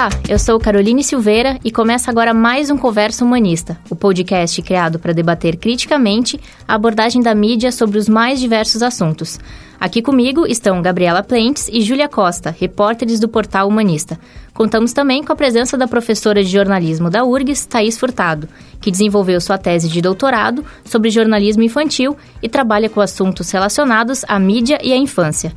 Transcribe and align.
Olá, 0.00 0.08
eu 0.30 0.38
sou 0.38 0.58
Caroline 0.58 1.04
Silveira 1.04 1.58
e 1.62 1.70
começa 1.70 2.10
agora 2.10 2.32
mais 2.32 2.70
um 2.70 2.78
Conversa 2.78 3.22
Humanista, 3.22 3.78
o 3.90 3.94
podcast 3.94 4.62
criado 4.62 4.98
para 4.98 5.12
debater 5.12 5.58
criticamente 5.58 6.40
a 6.66 6.74
abordagem 6.74 7.20
da 7.20 7.34
mídia 7.34 7.70
sobre 7.70 7.98
os 7.98 8.08
mais 8.08 8.40
diversos 8.40 8.82
assuntos. 8.82 9.38
Aqui 9.78 10.00
comigo 10.00 10.46
estão 10.46 10.80
Gabriela 10.80 11.22
Plentes 11.22 11.68
e 11.70 11.82
Júlia 11.82 12.08
Costa, 12.08 12.56
repórteres 12.58 13.20
do 13.20 13.28
portal 13.28 13.68
Humanista. 13.68 14.18
Contamos 14.54 14.94
também 14.94 15.22
com 15.22 15.34
a 15.34 15.36
presença 15.36 15.76
da 15.76 15.86
professora 15.86 16.42
de 16.42 16.48
jornalismo 16.48 17.10
da 17.10 17.22
URGS, 17.22 17.66
Thaís 17.66 17.98
Furtado, 17.98 18.48
que 18.80 18.90
desenvolveu 18.90 19.38
sua 19.38 19.58
tese 19.58 19.86
de 19.86 20.00
doutorado 20.00 20.64
sobre 20.82 21.10
jornalismo 21.10 21.62
infantil 21.62 22.16
e 22.42 22.48
trabalha 22.48 22.88
com 22.88 23.02
assuntos 23.02 23.50
relacionados 23.50 24.24
à 24.26 24.38
mídia 24.38 24.78
e 24.82 24.94
à 24.94 24.96
infância. 24.96 25.52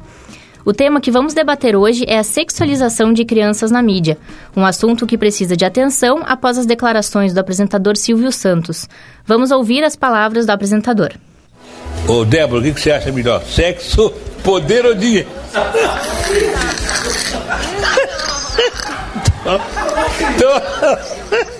O 0.65 0.71
tema 0.71 1.01
que 1.01 1.11
vamos 1.11 1.33
debater 1.33 1.75
hoje 1.75 2.05
é 2.07 2.17
a 2.17 2.23
sexualização 2.23 3.11
de 3.11 3.25
crianças 3.25 3.69
na 3.69 3.81
mídia, 3.81 4.17
um 4.55 4.65
assunto 4.65 5.05
que 5.05 5.17
precisa 5.17 5.57
de 5.57 5.65
atenção 5.65 6.21
após 6.25 6.57
as 6.57 6.65
declarações 6.65 7.33
do 7.33 7.39
apresentador 7.39 7.97
Silvio 7.97 8.31
Santos. 8.31 8.87
Vamos 9.25 9.51
ouvir 9.51 9.83
as 9.83 9.97
palavras 9.97 10.45
do 10.45 10.51
apresentador. 10.51 11.11
Ô 12.07 12.23
Débora, 12.23 12.61
o 12.61 12.73
que 12.73 12.79
você 12.79 12.91
acha 12.91 13.11
melhor? 13.11 13.43
Sexo, 13.43 14.09
poder 14.41 14.86
ou 14.86 14.95
dinheiro? 14.95 15.27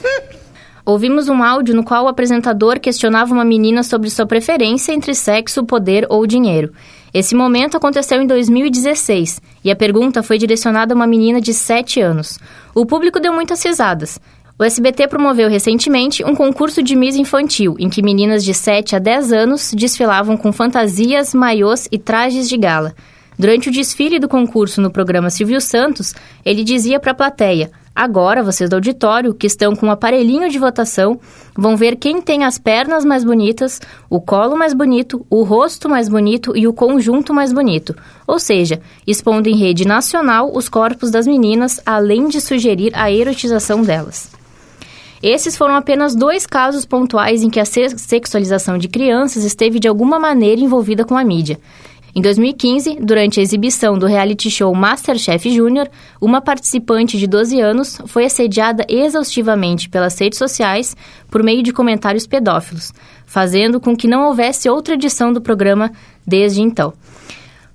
Ouvimos 0.86 1.30
um 1.30 1.42
áudio 1.42 1.74
no 1.74 1.84
qual 1.84 2.04
o 2.04 2.08
apresentador 2.10 2.78
questionava 2.78 3.34
uma 3.34 3.46
menina 3.46 3.84
sobre 3.84 4.10
sua 4.10 4.26
preferência 4.26 4.92
entre 4.92 5.16
sexo, 5.16 5.64
poder 5.64 6.06
ou 6.10 6.28
dinheiro. 6.28 6.74
Esse 7.14 7.34
momento 7.34 7.78
aconteceu 7.78 8.22
em 8.22 8.28
2016 8.28 9.42
e 9.64 9.72
a 9.72 9.78
pergunta 9.78 10.22
foi 10.22 10.38
direcionada 10.38 10.94
a 10.94 10.96
uma 10.96 11.08
menina 11.08 11.40
de 11.40 11.54
7 11.54 12.02
anos. 12.02 12.38
O 12.76 12.86
público 12.86 13.22
deu 13.22 13.32
muitas 13.32 13.64
risadas. 13.64 14.20
O 14.60 14.64
SBT 14.64 15.08
promoveu 15.08 15.50
recentemente 15.50 16.24
um 16.26 16.36
concurso 16.36 16.84
de 16.84 16.98
Miss 16.98 17.16
Infantil, 17.16 17.76
em 17.80 17.90
que 17.90 18.04
meninas 18.04 18.44
de 18.44 18.54
7 18.54 18.98
a 18.98 19.00
10 19.00 19.32
anos 19.32 19.74
desfilavam 19.74 20.36
com 20.36 20.52
fantasias, 20.52 21.34
maiôs 21.34 21.88
e 21.94 21.98
trajes 21.98 22.50
de 22.50 22.58
gala. 22.58 22.94
Durante 23.40 23.70
o 23.70 23.72
desfile 23.72 24.20
do 24.20 24.28
concurso 24.28 24.82
no 24.82 24.92
programa 24.92 25.30
Silvio 25.30 25.62
Santos, 25.62 26.14
ele 26.46 26.64
dizia 26.64 27.00
para 27.00 27.12
a 27.12 27.16
plateia: 27.16 27.72
Agora, 27.96 28.42
vocês 28.42 28.68
do 28.70 28.74
auditório, 28.74 29.36
que 29.36 29.46
estão 29.46 29.76
com 29.76 29.86
um 29.86 29.92
aparelhinho 29.92 30.50
de 30.50 30.58
votação, 30.58 31.20
vão 31.56 31.78
ver 31.78 31.96
quem 31.96 32.20
tem 32.20 32.44
as 32.44 32.58
pernas 32.58 33.06
mais 33.06 33.24
bonitas, 33.24 33.80
o 34.10 34.20
colo 34.20 34.58
mais 34.58 34.74
bonito, 34.74 35.24
o 35.30 35.44
rosto 35.44 35.88
mais 35.88 36.10
bonito 36.10 36.58
e 36.58 36.68
o 36.68 36.74
conjunto 36.74 37.32
mais 37.32 37.54
bonito. 37.54 37.96
Ou 38.26 38.40
seja, 38.40 38.82
expondo 39.06 39.48
em 39.48 39.56
rede 39.56 39.86
nacional 39.86 40.52
os 40.56 40.68
corpos 40.68 41.12
das 41.12 41.28
meninas, 41.28 41.80
além 41.86 42.28
de 42.28 42.42
sugerir 42.42 42.92
a 42.96 43.12
erotização 43.12 43.84
delas. 43.84 44.32
Esses 45.22 45.56
foram 45.56 45.76
apenas 45.76 46.16
dois 46.16 46.46
casos 46.46 46.86
pontuais 46.86 47.44
em 47.44 47.50
que 47.50 47.60
a 47.60 47.66
sexualização 47.66 48.78
de 48.78 48.90
crianças 48.90 49.46
esteve 49.46 49.80
de 49.80 49.88
alguma 49.88 50.20
maneira 50.20 50.60
envolvida 50.60 51.06
com 51.06 51.16
a 51.16 51.24
mídia. 51.24 51.60
Em 52.16 52.22
2015, 52.22 52.98
durante 53.02 53.40
a 53.40 53.44
exibição 53.44 53.98
do 53.98 54.06
reality 54.06 54.48
show 54.52 54.74
Masterchef 54.76 55.50
Júnior, 55.50 55.90
uma 56.22 56.42
participante 56.42 57.18
de 57.18 57.26
12 57.26 57.60
anos 57.60 58.00
foi 58.06 58.26
assediada 58.26 58.86
exaustivamente 58.88 59.90
pelas 59.90 60.20
redes 60.20 60.38
sociais 60.38 60.96
por 61.32 61.42
meio 61.42 61.64
de 61.64 61.74
comentários 61.74 62.28
pedófilos, 62.28 62.94
fazendo 63.26 63.80
com 63.80 63.96
que 63.96 64.08
não 64.08 64.28
houvesse 64.28 64.70
outra 64.70 64.94
edição 64.94 65.34
do 65.34 65.42
programa 65.42 65.92
desde 66.26 66.62
então. 66.62 66.94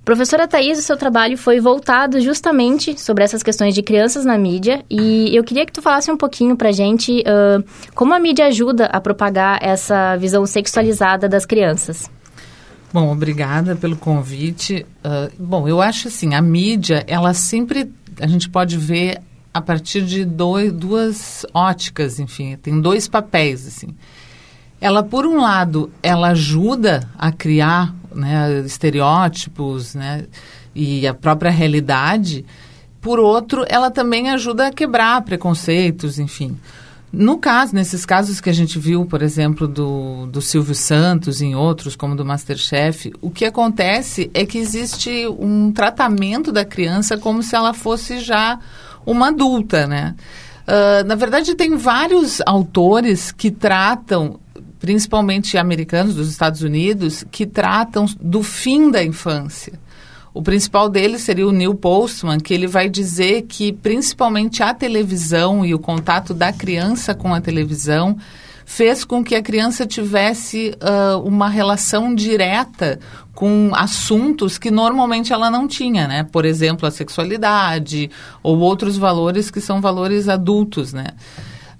Professora 0.04 0.46
Thais, 0.46 0.78
o 0.78 0.82
seu 0.82 0.96
trabalho 0.96 1.36
foi 1.36 1.58
voltado 1.58 2.20
justamente 2.20 2.98
sobre 2.98 3.24
essas 3.24 3.42
questões 3.42 3.74
de 3.74 3.82
crianças 3.82 4.24
na 4.24 4.38
mídia 4.38 4.84
e 4.88 5.36
eu 5.36 5.42
queria 5.42 5.66
que 5.66 5.72
tu 5.72 5.82
falasse 5.82 6.12
um 6.12 6.16
pouquinho 6.16 6.56
pra 6.56 6.70
gente 6.70 7.22
uh, 7.22 7.62
como 7.92 8.14
a 8.14 8.20
mídia 8.20 8.46
ajuda 8.46 8.86
a 8.86 9.00
propagar 9.00 9.58
essa 9.60 10.16
visão 10.16 10.46
sexualizada 10.46 11.28
das 11.28 11.44
crianças. 11.44 12.08
Bom, 12.92 13.12
obrigada 13.12 13.76
pelo 13.76 13.96
convite. 13.96 14.86
Uh, 15.04 15.30
bom, 15.38 15.68
eu 15.68 15.80
acho 15.80 16.08
assim, 16.08 16.34
a 16.34 16.40
mídia, 16.40 17.04
ela 17.06 17.34
sempre, 17.34 17.90
a 18.18 18.26
gente 18.26 18.48
pode 18.48 18.78
ver 18.78 19.20
a 19.52 19.60
partir 19.60 20.02
de 20.02 20.24
dois, 20.24 20.72
duas 20.72 21.44
óticas, 21.52 22.18
enfim, 22.18 22.56
tem 22.56 22.80
dois 22.80 23.06
papéis, 23.08 23.66
assim. 23.66 23.94
Ela, 24.80 25.02
por 25.02 25.26
um 25.26 25.40
lado, 25.40 25.90
ela 26.02 26.28
ajuda 26.28 27.08
a 27.18 27.32
criar 27.32 27.94
né, 28.14 28.60
estereótipos, 28.60 29.94
né, 29.94 30.24
e 30.74 31.06
a 31.06 31.12
própria 31.12 31.50
realidade. 31.50 32.44
Por 33.00 33.18
outro, 33.18 33.64
ela 33.68 33.90
também 33.90 34.30
ajuda 34.30 34.68
a 34.68 34.72
quebrar 34.72 35.22
preconceitos, 35.22 36.18
enfim. 36.18 36.56
No 37.10 37.38
caso, 37.38 37.74
nesses 37.74 38.04
casos 38.04 38.40
que 38.40 38.50
a 38.50 38.52
gente 38.52 38.78
viu, 38.78 39.06
por 39.06 39.22
exemplo, 39.22 39.66
do, 39.66 40.26
do 40.26 40.42
Silvio 40.42 40.74
Santos, 40.74 41.40
em 41.40 41.54
outros, 41.54 41.96
como 41.96 42.14
do 42.14 42.24
Masterchef, 42.24 43.12
o 43.22 43.30
que 43.30 43.46
acontece 43.46 44.30
é 44.34 44.44
que 44.44 44.58
existe 44.58 45.26
um 45.26 45.72
tratamento 45.72 46.52
da 46.52 46.66
criança 46.66 47.16
como 47.16 47.42
se 47.42 47.56
ela 47.56 47.72
fosse 47.72 48.20
já 48.20 48.58
uma 49.06 49.28
adulta, 49.28 49.86
né? 49.86 50.14
Uh, 50.66 51.02
na 51.06 51.14
verdade, 51.14 51.54
tem 51.54 51.76
vários 51.76 52.42
autores 52.44 53.32
que 53.32 53.50
tratam, 53.50 54.38
principalmente 54.78 55.56
americanos 55.56 56.14
dos 56.14 56.28
Estados 56.28 56.60
Unidos, 56.60 57.24
que 57.30 57.46
tratam 57.46 58.04
do 58.20 58.42
fim 58.42 58.90
da 58.90 59.02
infância. 59.02 59.80
O 60.32 60.42
principal 60.42 60.88
deles 60.88 61.22
seria 61.22 61.46
o 61.46 61.52
Neil 61.52 61.74
Postman, 61.74 62.38
que 62.38 62.52
ele 62.52 62.66
vai 62.66 62.88
dizer 62.88 63.42
que 63.42 63.72
principalmente 63.72 64.62
a 64.62 64.74
televisão 64.74 65.64
e 65.64 65.74
o 65.74 65.78
contato 65.78 66.34
da 66.34 66.52
criança 66.52 67.14
com 67.14 67.34
a 67.34 67.40
televisão 67.40 68.16
fez 68.68 69.02
com 69.02 69.24
que 69.24 69.34
a 69.34 69.42
criança 69.42 69.86
tivesse 69.86 70.76
uh, 70.82 71.18
uma 71.20 71.48
relação 71.48 72.14
direta 72.14 73.00
com 73.34 73.70
assuntos 73.72 74.58
que 74.58 74.70
normalmente 74.70 75.32
ela 75.32 75.50
não 75.50 75.66
tinha, 75.66 76.06
né? 76.06 76.22
Por 76.24 76.44
exemplo, 76.44 76.86
a 76.86 76.90
sexualidade 76.90 78.10
ou 78.42 78.58
outros 78.58 78.98
valores 78.98 79.50
que 79.50 79.60
são 79.60 79.80
valores 79.80 80.28
adultos, 80.28 80.92
né? 80.92 81.06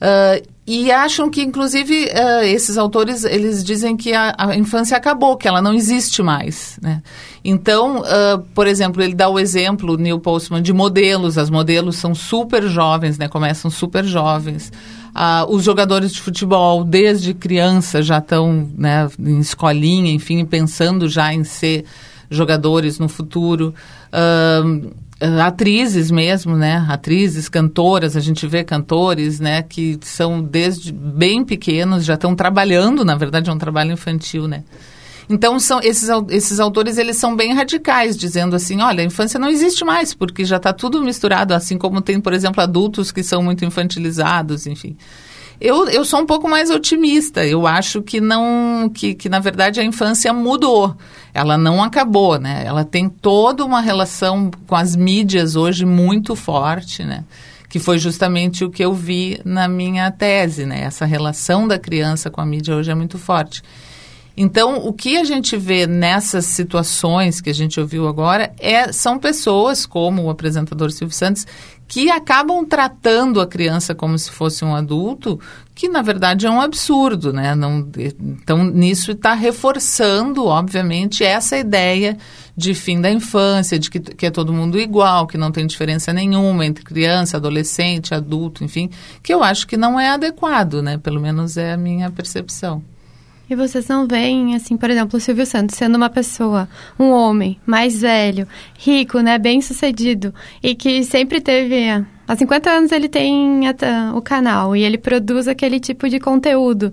Uh, 0.01 0.49
e 0.71 0.93
acham 0.93 1.31
que, 1.31 1.41
inclusive, 1.41 2.11
uh, 2.13 2.45
esses 2.45 2.77
autores, 2.77 3.25
eles 3.25 3.65
dizem 3.65 3.97
que 3.97 4.13
a, 4.13 4.35
a, 4.37 4.55
infância 4.55 4.99
acabou, 4.99 5.35
que 5.35 5.49
ela 5.49 5.63
não 5.63 5.73
existe 5.73 6.23
mais, 6.23 6.79
né? 6.83 7.03
Então, 7.43 8.01
uh, 8.03 8.39
por 8.55 8.67
exemplo, 8.67 9.03
ele 9.03 9.15
dá 9.15 9.31
o 9.31 9.39
exemplo, 9.39 9.97
Neil 9.97 10.21
Postman, 10.21 10.61
de 10.61 10.75
modelos. 10.75 11.39
As 11.39 11.49
modelos 11.49 11.97
são 11.97 12.15
super 12.15 12.69
jovens, 12.69 13.17
né? 13.17 13.29
Começam 13.29 13.71
super 13.71 14.05
jovens. 14.05 14.71
Uh, 15.17 15.51
os 15.51 15.65
jogadores 15.65 16.13
de 16.13 16.21
futebol, 16.21 16.85
desde 16.85 17.33
criança, 17.33 18.03
já 18.03 18.19
estão 18.19 18.69
né, 18.77 19.09
em 19.19 19.39
escolinha, 19.39 20.13
enfim, 20.13 20.45
pensando 20.45 21.09
já 21.09 21.33
em 21.33 21.45
ser 21.45 21.87
jogadores 22.31 22.99
no 22.99 23.09
futuro. 23.09 23.75
Uh, 24.13 24.91
atrizes 25.21 26.11
mesmo, 26.11 26.57
né? 26.57 26.87
Atrizes, 26.89 27.49
cantoras, 27.49 28.17
a 28.17 28.21
gente 28.21 28.47
vê 28.47 28.63
cantores, 28.63 29.41
né? 29.41 29.63
Que 29.63 29.99
são 30.03 30.43
desde 30.43 30.93
bem 30.93 31.45
pequenos, 31.45 32.05
já 32.05 32.15
estão 32.15 32.35
trabalhando, 32.35 33.05
na 33.05 33.17
verdade 33.17 33.51
é 33.51 33.53
um 33.53 33.59
trabalho 33.59 33.93
infantil, 33.93 34.47
né? 34.47 34.65
Então, 35.31 35.61
são 35.61 35.79
esses, 35.83 36.09
esses 36.31 36.59
autores, 36.59 36.97
eles 36.97 37.19
são 37.19 37.37
bem 37.37 37.53
radicais, 37.53 38.17
dizendo 38.17 38.57
assim, 38.57 38.81
olha, 38.81 39.03
a 39.03 39.05
infância 39.05 39.39
não 39.39 39.49
existe 39.49 39.85
mais, 39.85 40.15
porque 40.15 40.43
já 40.43 40.57
está 40.57 40.73
tudo 40.73 41.03
misturado, 41.03 41.53
assim 41.53 41.77
como 41.77 42.01
tem, 42.01 42.19
por 42.19 42.33
exemplo, 42.33 42.63
adultos 42.63 43.13
que 43.13 43.23
são 43.23 43.43
muito 43.43 43.63
infantilizados, 43.63 44.67
enfim. 44.67 44.97
Eu, 45.61 45.89
eu 45.89 46.05
sou 46.05 46.21
um 46.21 46.27
pouco 46.27 46.49
mais 46.49 46.71
otimista. 46.71 47.45
Eu 47.45 47.67
acho 47.67 48.01
que 48.03 48.21
não, 48.21 48.89
que, 48.93 49.15
que 49.15 49.29
na 49.29 49.41
verdade 49.41 49.81
a 49.81 49.85
infância 49.85 50.33
mudou. 50.33 50.97
Ela 51.35 51.59
não 51.59 51.83
acabou, 51.83 52.39
né? 52.39 52.63
Ela 52.65 52.85
tem 52.85 53.09
toda 53.09 53.65
uma 53.65 53.81
relação 53.81 54.51
com 54.67 54.77
as 54.77 54.95
mídias 54.95 55.57
hoje 55.57 55.85
muito 55.85 56.37
forte, 56.37 57.05
né? 57.05 57.25
Que 57.69 57.79
foi 57.79 57.99
justamente 57.99 58.65
o 58.65 58.71
que 58.71 58.85
eu 58.85 58.95
vi 58.95 59.41
na 59.45 59.69
minha 59.69 60.11
tese, 60.11 60.65
né? 60.65 60.83
Essa 60.83 61.05
relação 61.05 61.67
da 61.67 61.79
criança 61.79 62.31
com 62.31 62.41
a 62.41 62.47
mídia 62.47 62.75
hoje 62.75 62.91
é 62.91 62.95
muito 62.95 63.19
forte. 63.19 63.63
Então, 64.41 64.87
o 64.87 64.93
que 64.93 65.17
a 65.17 65.25
gente 65.25 65.57
vê 65.57 65.85
nessas 65.85 66.45
situações 66.45 67.41
que 67.41 67.51
a 67.51 67.53
gente 67.55 67.81
ouviu 67.81 68.07
agora 68.07 68.53
é, 68.61 68.93
são 68.93 69.19
pessoas, 69.19 69.85
como 69.85 70.23
o 70.23 70.31
apresentador 70.31 70.93
Silvio 70.93 71.17
Santos, 71.17 71.45
que 71.89 72.11
acabam 72.11 72.67
tratando 72.67 73.41
a 73.41 73.47
criança 73.47 73.95
como 73.95 74.19
se 74.19 74.31
fosse 74.31 74.63
um 74.63 74.77
adulto, 74.77 75.41
que 75.75 75.89
na 75.89 76.03
verdade 76.03 76.47
é 76.47 76.51
um 76.51 76.61
absurdo, 76.61 77.33
né? 77.33 77.55
Não, 77.55 77.89
então, 78.21 78.63
nisso 78.63 79.13
está 79.13 79.33
reforçando, 79.33 80.45
obviamente, 80.45 81.25
essa 81.25 81.57
ideia 81.57 82.19
de 82.55 82.75
fim 82.75 83.01
da 83.01 83.11
infância, 83.11 83.79
de 83.79 83.91
que, 83.91 84.01
que 84.01 84.27
é 84.27 84.31
todo 84.31 84.53
mundo 84.53 84.79
igual, 84.79 85.27
que 85.27 85.39
não 85.39 85.51
tem 85.51 85.67
diferença 85.67 86.13
nenhuma 86.13 86.67
entre 86.67 86.85
criança, 86.85 87.39
adolescente, 87.39 88.15
adulto, 88.15 88.63
enfim, 88.63 88.91
que 89.23 89.33
eu 89.33 89.43
acho 89.43 89.67
que 89.67 89.77
não 89.77 89.99
é 89.99 90.11
adequado, 90.11 90.83
né? 90.83 90.99
Pelo 90.99 91.21
menos 91.21 91.57
é 91.57 91.73
a 91.73 91.77
minha 91.79 92.11
percepção. 92.11 92.83
E 93.49 93.55
vocês 93.55 93.89
não 93.89 94.07
veem, 94.07 94.55
assim, 94.55 94.77
por 94.77 94.91
exemplo, 94.91 95.17
o 95.17 95.21
Silvio 95.21 95.47
Santos 95.47 95.77
sendo 95.77 95.97
uma 95.97 96.11
pessoa, 96.11 96.69
um 96.99 97.11
homem 97.11 97.59
mais 97.65 98.03
velho, 98.03 98.47
rico, 98.79 99.21
né, 99.21 99.39
bem 99.39 99.61
sucedido, 99.61 100.35
e 100.63 100.75
que 100.75 101.03
sempre 101.03 101.41
teve 101.41 102.05
Há 102.29 102.37
50 102.37 102.71
anos 102.71 102.93
ele 102.93 103.09
tem 103.09 103.63
o 104.15 104.21
canal 104.21 104.77
e 104.77 104.83
ele 104.83 104.99
produz 104.99 105.49
aquele 105.49 105.81
tipo 105.81 106.11
de 106.11 106.21
conteúdo 106.21 106.93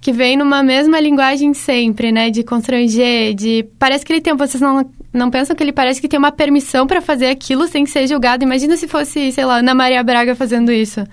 que 0.00 0.12
vem 0.12 0.36
numa 0.36 0.62
mesma 0.64 0.98
linguagem 0.98 1.54
sempre, 1.54 2.10
né? 2.10 2.28
De 2.28 2.42
constranger, 2.42 3.34
de... 3.34 3.64
Parece 3.78 4.04
que 4.04 4.12
ele 4.12 4.20
tem... 4.20 4.34
Vocês 4.34 4.60
não, 4.60 4.90
não 5.12 5.30
pensam 5.30 5.54
que 5.54 5.62
ele 5.62 5.72
parece 5.72 6.00
que 6.00 6.08
tem 6.08 6.18
uma 6.18 6.32
permissão 6.32 6.88
para 6.88 7.00
fazer 7.00 7.26
aquilo 7.26 7.68
sem 7.68 7.86
ser 7.86 8.08
julgado? 8.08 8.42
Imagina 8.42 8.76
se 8.76 8.88
fosse, 8.88 9.30
sei 9.30 9.44
lá, 9.44 9.58
Ana 9.58 9.74
Maria 9.74 10.02
Braga 10.02 10.34
fazendo 10.34 10.72
isso. 10.72 11.06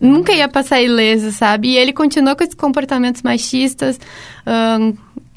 Nunca 0.00 0.32
ia 0.32 0.48
passar 0.48 0.80
ileso, 0.80 1.32
sabe? 1.32 1.68
E 1.68 1.76
ele 1.76 1.92
continua 1.92 2.36
com 2.36 2.42
esses 2.42 2.54
comportamentos 2.54 3.22
machistas, 3.22 3.98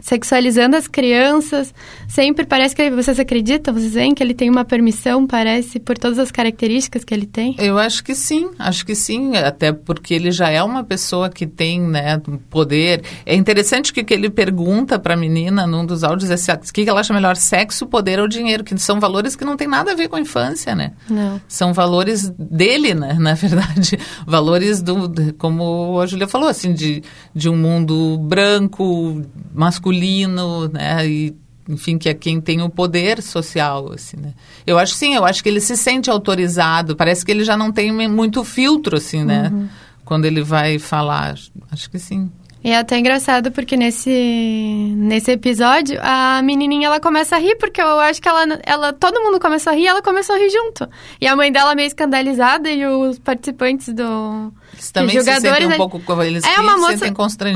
sexualizando 0.01 0.75
as 0.75 0.87
crianças. 0.87 1.73
Sempre 2.07 2.45
parece 2.45 2.75
que 2.75 2.89
vocês 2.89 3.19
acreditam, 3.19 3.73
vocês 3.73 3.93
veem 3.93 4.13
que 4.13 4.21
ele 4.21 4.33
tem 4.33 4.49
uma 4.49 4.65
permissão, 4.65 5.25
parece, 5.25 5.79
por 5.79 5.97
todas 5.97 6.19
as 6.19 6.31
características 6.31 7.03
que 7.05 7.13
ele 7.13 7.25
tem? 7.25 7.55
Eu 7.59 7.77
acho 7.77 8.03
que 8.03 8.15
sim, 8.15 8.49
acho 8.59 8.85
que 8.85 8.95
sim, 8.95 9.37
até 9.37 9.71
porque 9.71 10.13
ele 10.13 10.31
já 10.31 10.49
é 10.49 10.61
uma 10.61 10.83
pessoa 10.83 11.29
que 11.29 11.45
tem, 11.45 11.79
né, 11.79 12.21
poder. 12.49 13.03
É 13.25 13.35
interessante 13.35 13.93
que, 13.93 14.03
que 14.03 14.13
ele 14.13 14.29
pergunta 14.29 14.97
para 14.99 15.13
a 15.13 15.17
menina 15.17 15.67
num 15.67 15.85
dos 15.85 16.03
áudios 16.03 16.31
é 16.31 16.37
se, 16.37 16.51
o 16.51 16.59
que 16.73 16.89
ela 16.89 16.99
acha 16.99 17.13
melhor, 17.13 17.35
sexo, 17.35 17.85
poder 17.85 18.19
ou 18.19 18.27
dinheiro, 18.27 18.63
que 18.63 18.77
são 18.79 18.99
valores 18.99 19.35
que 19.35 19.45
não 19.45 19.55
tem 19.55 19.67
nada 19.67 19.91
a 19.91 19.95
ver 19.95 20.07
com 20.07 20.15
a 20.15 20.19
infância, 20.19 20.73
né? 20.75 20.93
Não. 21.09 21.39
São 21.47 21.73
valores 21.73 22.29
dele, 22.37 22.95
né, 22.95 23.13
na 23.19 23.35
verdade, 23.35 23.99
valores 24.25 24.81
do, 24.81 25.11
como 25.37 25.99
a 25.99 26.07
Júlia 26.07 26.27
falou, 26.27 26.49
assim, 26.49 26.73
de, 26.73 27.03
de 27.33 27.47
um 27.47 27.55
mundo 27.55 28.17
branco, 28.17 29.21
masculino, 29.53 29.90
masculino, 29.91 30.67
né? 30.69 31.07
E, 31.07 31.35
enfim, 31.67 31.97
que 31.97 32.09
é 32.09 32.13
quem 32.13 32.39
tem 32.39 32.61
o 32.61 32.69
poder 32.69 33.21
social, 33.21 33.91
assim, 33.93 34.17
né? 34.17 34.33
Eu 34.65 34.77
acho 34.77 34.93
sim, 34.93 35.13
eu 35.13 35.25
acho 35.25 35.43
que 35.43 35.49
ele 35.49 35.59
se 35.59 35.75
sente 35.75 36.09
autorizado. 36.09 36.95
Parece 36.95 37.25
que 37.25 37.31
ele 37.31 37.43
já 37.43 37.57
não 37.57 37.71
tem 37.71 37.91
muito 38.09 38.43
filtro, 38.43 38.97
assim, 38.97 39.23
né? 39.23 39.49
Uhum. 39.51 39.69
Quando 40.03 40.25
ele 40.25 40.41
vai 40.41 40.79
falar. 40.79 41.35
Acho 41.71 41.89
que 41.89 41.99
sim. 41.99 42.31
E 42.63 42.69
é 42.69 42.77
até 42.77 42.97
engraçado 42.97 43.51
porque 43.51 43.75
nesse, 43.75 44.93
nesse 44.95 45.31
episódio 45.31 45.99
a 46.01 46.41
menininha 46.43 46.87
ela 46.87 46.99
começa 46.99 47.35
a 47.35 47.39
rir 47.39 47.55
porque 47.55 47.81
eu 47.81 47.99
acho 47.99 48.21
que 48.21 48.29
ela, 48.29 48.59
ela 48.63 48.93
todo 48.93 49.19
mundo 49.21 49.39
começou 49.39 49.73
a 49.73 49.75
rir, 49.75 49.87
ela 49.87 50.01
começou 50.01 50.35
a 50.35 50.37
rir 50.37 50.49
junto. 50.49 50.87
E 51.19 51.27
a 51.27 51.35
mãe 51.35 51.51
dela 51.51 51.73
meio 51.73 51.87
escandalizada 51.87 52.69
e 52.69 52.85
os 52.85 53.17
participantes 53.17 53.91
do 53.93 54.53
eles 54.73 54.91
também 54.91 55.19
jogadores, 55.19 55.41
se 55.41 55.49
sentem 55.49 55.67
um 55.67 55.89
pouco, 55.89 56.23
eles 56.23 56.43
é 56.43 56.59
uma 56.59 56.77
moça, 56.77 57.05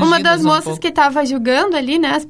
Uma 0.02 0.20
das 0.20 0.42
moças 0.42 0.76
um 0.76 0.80
que 0.80 0.88
estava 0.88 1.24
julgando 1.24 1.76
ali, 1.76 1.98
né, 1.98 2.20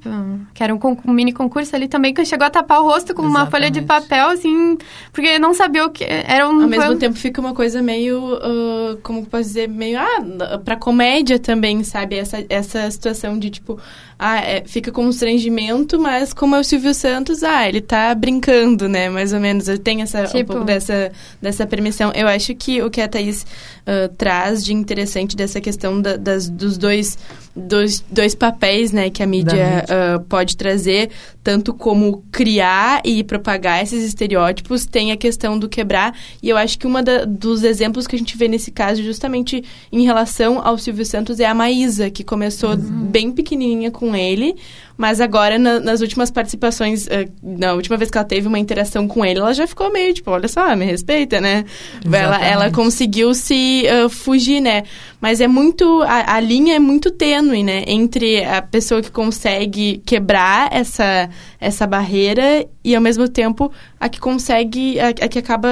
que 0.55 0.63
era 0.63 0.75
um, 0.75 0.79
um, 1.05 1.13
mini 1.13 1.33
concurso 1.33 1.75
ali 1.75 1.89
também, 1.89 2.15
que 2.15 2.25
chegou 2.25 2.47
a 2.47 2.51
tapar 2.51 2.81
o 2.81 2.85
rosto 2.85 3.15
com 3.15 3.23
Exatamente. 3.23 3.43
uma 3.43 3.51
folha 3.51 3.71
de 3.71 3.83
papel, 3.83 4.29
assim, 4.29 4.79
porque 5.13 5.39
não 5.39 5.55
sabia 5.55 5.85
o 5.85 5.91
que... 5.91 6.05
Era 6.05 6.49
um, 6.49 6.63
Ao 6.63 6.69
mesmo 6.69 6.93
um... 6.93 6.99
tempo 6.99 7.17
fica 7.17 7.41
uma 7.41 7.53
coisa 7.53 7.83
meio, 7.83 8.37
uh, 8.37 8.97
como 9.03 9.27
posso 9.27 9.45
dizer, 9.45 9.69
meio, 9.69 9.99
ah, 9.99 10.59
pra 10.65 10.77
comédia 10.77 11.39
também, 11.39 11.83
sabe? 11.83 12.17
Essa, 12.17 12.45
essa 12.49 12.66
situação 12.91 13.39
de, 13.39 13.51
tipo, 13.51 13.79
ah, 14.19 14.39
é, 14.39 14.63
fica 14.67 14.91
constrangimento, 14.91 15.99
mas 15.99 16.33
como 16.33 16.57
é 16.57 16.61
o 16.61 16.65
Silvio 16.65 16.95
Santos, 16.95 17.43
ah, 17.43 17.69
ele 17.69 17.81
tá 17.81 18.15
brincando, 18.15 18.89
né? 18.89 19.09
Mais 19.09 19.33
ou 19.33 19.41
menos. 19.41 19.69
Ele 19.69 19.79
tem 19.79 20.03
essa, 20.03 20.25
tipo... 20.25 20.39
um 20.39 20.45
pouco 20.45 20.65
dessa, 20.65 21.13
dessa 21.41 21.67
permissão. 21.67 22.13
Eu 22.15 22.27
acho 22.27 22.55
que 22.55 22.83
o 22.83 22.91
que 22.91 23.01
a 23.01 23.09
Thaís 23.09 23.43
uh, 23.43 24.09
traz 24.17 24.65
de 24.65 24.73
interessante 24.73 25.37
dessa 25.37 25.61
questão 25.61 26.01
da, 26.01 26.17
das, 26.17 26.49
dos 26.49 26.79
dois, 26.79 27.19
dois, 27.57 28.05
dois 28.11 28.35
papéis, 28.35 28.93
né? 28.93 29.09
Que 29.09 29.23
a 29.23 29.27
mídia, 29.27 29.81
mídia. 29.81 30.17
Uh, 30.17 30.25
pode 30.25 30.57
trazer, 30.57 31.11
tanto 31.43 31.73
como 31.73 32.23
criar 32.31 33.01
e 33.05 33.25
propagar 33.25 33.83
esses 33.83 34.05
estereótipos, 34.05 34.85
tem 34.85 35.11
a 35.11 35.17
questão 35.17 35.59
do 35.59 35.69
quebrar. 35.69 36.15
E 36.43 36.49
eu 36.49 36.57
acho 36.57 36.79
que 36.79 36.87
uma 36.87 37.03
dos 37.03 37.65
exemplos 37.65 38.07
que 38.07 38.15
a 38.15 38.19
gente 38.19 38.37
vê 38.37 38.47
nesse 38.47 38.71
caso, 38.71 39.03
justamente 39.03 39.65
em 39.91 40.05
relação 40.05 40.61
ao 40.63 40.77
Silvio 40.77 41.07
Santos, 41.07 41.41
é 41.41 41.47
a 41.47 41.55
Maísa, 41.55 42.11
que 42.11 42.23
começou 42.23 42.71
uhum. 42.71 42.77
bem 42.77 43.33
pequenininha 43.33 43.91
com 43.91 44.15
ele, 44.15 44.57
mas 44.97 45.21
agora 45.21 45.59
na, 45.59 45.79
nas 45.81 46.01
últimas 46.01 46.31
participações, 46.31 47.07
uh, 47.07 47.31
na 47.43 47.75
última 47.75 47.97
vez 47.97 48.11
que 48.11 48.17
ela 48.17 48.25
teve 48.25 48.49
uma 48.49 48.59
interação 48.59 49.07
com 49.07 49.25
ele, 49.25 49.41
ela 49.41 49.53
já 49.53 49.67
ficou 49.67 49.93
meio 49.93 50.15
tipo, 50.15 50.31
olha 50.31 50.49
só, 50.49 50.75
me 50.75 50.85
respeita, 50.85 51.41
né? 51.41 51.65
Ela, 52.11 52.45
ela 52.45 52.71
conseguiu 52.71 53.35
se 53.35 53.85
uh, 53.87 54.09
fugir, 54.09 54.61
né? 54.61 54.85
Mas 55.21 55.41
é 55.41 55.49
muito, 55.49 56.03
a, 56.03 56.35
a 56.35 56.41
linha 56.41 56.77
é 56.77 56.79
muito 56.79 57.11
tênue, 57.11 57.63
né? 57.63 57.85
Entre 57.87 58.45
a 58.45 58.63
pessoa 58.63 59.03
que 59.03 59.11
consegue 59.11 60.03
quebrar 60.07 60.73
essa, 60.73 61.29
essa 61.61 61.87
barreira 61.87 62.67
e 62.83 62.95
ao 62.95 63.03
mesmo 63.03 63.29
tempo 63.29 63.71
a 64.01 64.09
que 64.09 64.21
consegue, 64.21 64.99
a, 64.99 65.09
a 65.09 65.29
que 65.29 65.39
acaba 65.39 65.69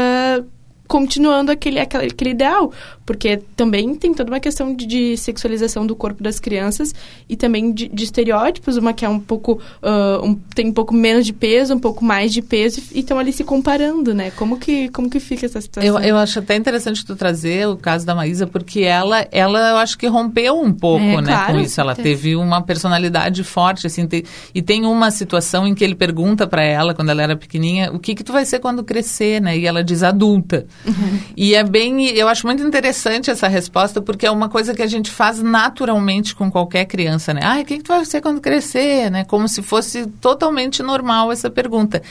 continuando 0.87 1.50
aquele, 1.50 1.81
aquele, 1.81 2.06
aquele 2.06 2.31
ideal. 2.31 2.73
Porque 3.05 3.43
também 3.55 3.95
tem 3.95 4.15
toda 4.15 4.31
uma 4.31 4.41
questão 4.41 4.75
de, 4.75 4.87
de 4.87 5.17
sexualização 5.17 5.87
do 5.87 5.95
corpo 5.95 6.23
das 6.23 6.41
crianças 6.41 6.95
e 7.29 7.37
também 7.37 7.71
de, 7.71 7.87
de 7.89 8.05
estereótipos. 8.05 8.77
Uma 8.77 8.95
que 8.95 9.05
é 9.05 9.09
um 9.09 9.21
pouco. 9.21 9.61
Uh, 9.83 10.25
um, 10.25 10.35
tem 10.55 10.69
um 10.69 10.73
pouco 10.73 10.95
menos 10.95 11.27
de 11.27 11.33
peso, 11.33 11.75
um 11.75 11.79
pouco 11.79 12.03
mais 12.03 12.33
de 12.33 12.41
peso, 12.41 12.81
e 12.93 13.01
estão 13.01 13.19
ali 13.19 13.33
se 13.33 13.45
comparando, 13.45 14.15
né? 14.15 14.31
Como 14.31 14.59
que, 14.59 14.89
como 14.89 15.11
que 15.11 15.21
fica 15.21 15.45
essa 15.45 15.61
situação? 15.61 15.99
Eu, 15.99 16.03
eu 16.03 16.17
acho 16.17 16.39
até 16.39 16.56
interessante 16.56 17.05
tu 17.05 17.15
trazer 17.15 17.69
o 17.69 17.77
caso 17.77 18.06
da 18.06 18.15
Maísa, 18.15 18.47
porque 18.47 18.81
ela, 18.81 19.27
ela 19.31 19.71
eu 19.71 19.77
acho 19.77 19.99
que 19.99 20.06
rompeu 20.06 20.59
um 20.59 20.73
pouco, 20.73 21.05
é, 21.05 21.21
né, 21.21 21.27
claro, 21.27 21.53
com 21.55 21.61
isso. 21.61 21.81
Ela 21.81 21.95
teve 21.95 22.35
uma 22.35 22.62
personalidade 22.62 23.45
forte, 23.45 23.87
assim, 23.87 24.06
te, 24.06 24.25
e 24.55 24.62
tem 24.62 24.87
uma 24.87 25.11
situação 25.11 25.67
em 25.67 25.75
que 25.75 25.85
ele 25.85 25.95
pergunta 25.95 26.47
para 26.47 26.65
ela, 26.65 26.95
quando 26.95 27.11
ela 27.11 27.23
era 27.23 27.37
pequenininha, 27.37 27.93
o 27.93 27.99
que 27.99 28.15
que 28.15 28.25
tu 28.25 28.33
vai 28.33 28.47
ser 28.47 28.61
quando 28.61 28.83
crescer, 28.83 29.43
né? 29.43 29.59
E 29.59 29.67
ela 29.67 29.85
diz 29.85 30.03
adulta. 30.03 30.67
Uhum. 30.87 31.19
E 31.37 31.55
é 31.55 31.62
bem, 31.62 32.06
eu 32.09 32.29
acho 32.29 32.47
muito 32.47 32.62
interessante 32.62 32.94
essa 33.31 33.49
resposta, 33.49 34.00
porque 34.00 34.26
é 34.26 34.31
uma 34.31 34.49
coisa 34.49 34.75
que 34.75 34.82
a 34.82 34.87
gente 34.87 35.11
faz 35.11 35.43
naturalmente 35.43 36.35
com 36.35 36.50
qualquer 36.50 36.85
criança, 36.87 37.35
né? 37.35 37.41
Ah, 37.43 37.61
o 37.61 37.64
que, 37.64 37.79
que 37.79 37.82
tu 37.82 37.88
vai 37.88 38.05
ser 38.05 38.20
quando 38.20 38.41
crescer, 38.41 39.11
né? 39.11 39.25
Como 39.25 39.49
se 39.49 39.62
fosse 39.62 40.06
totalmente 40.20 40.82
normal 40.82 41.31
essa 41.32 41.50
pergunta. 41.50 42.02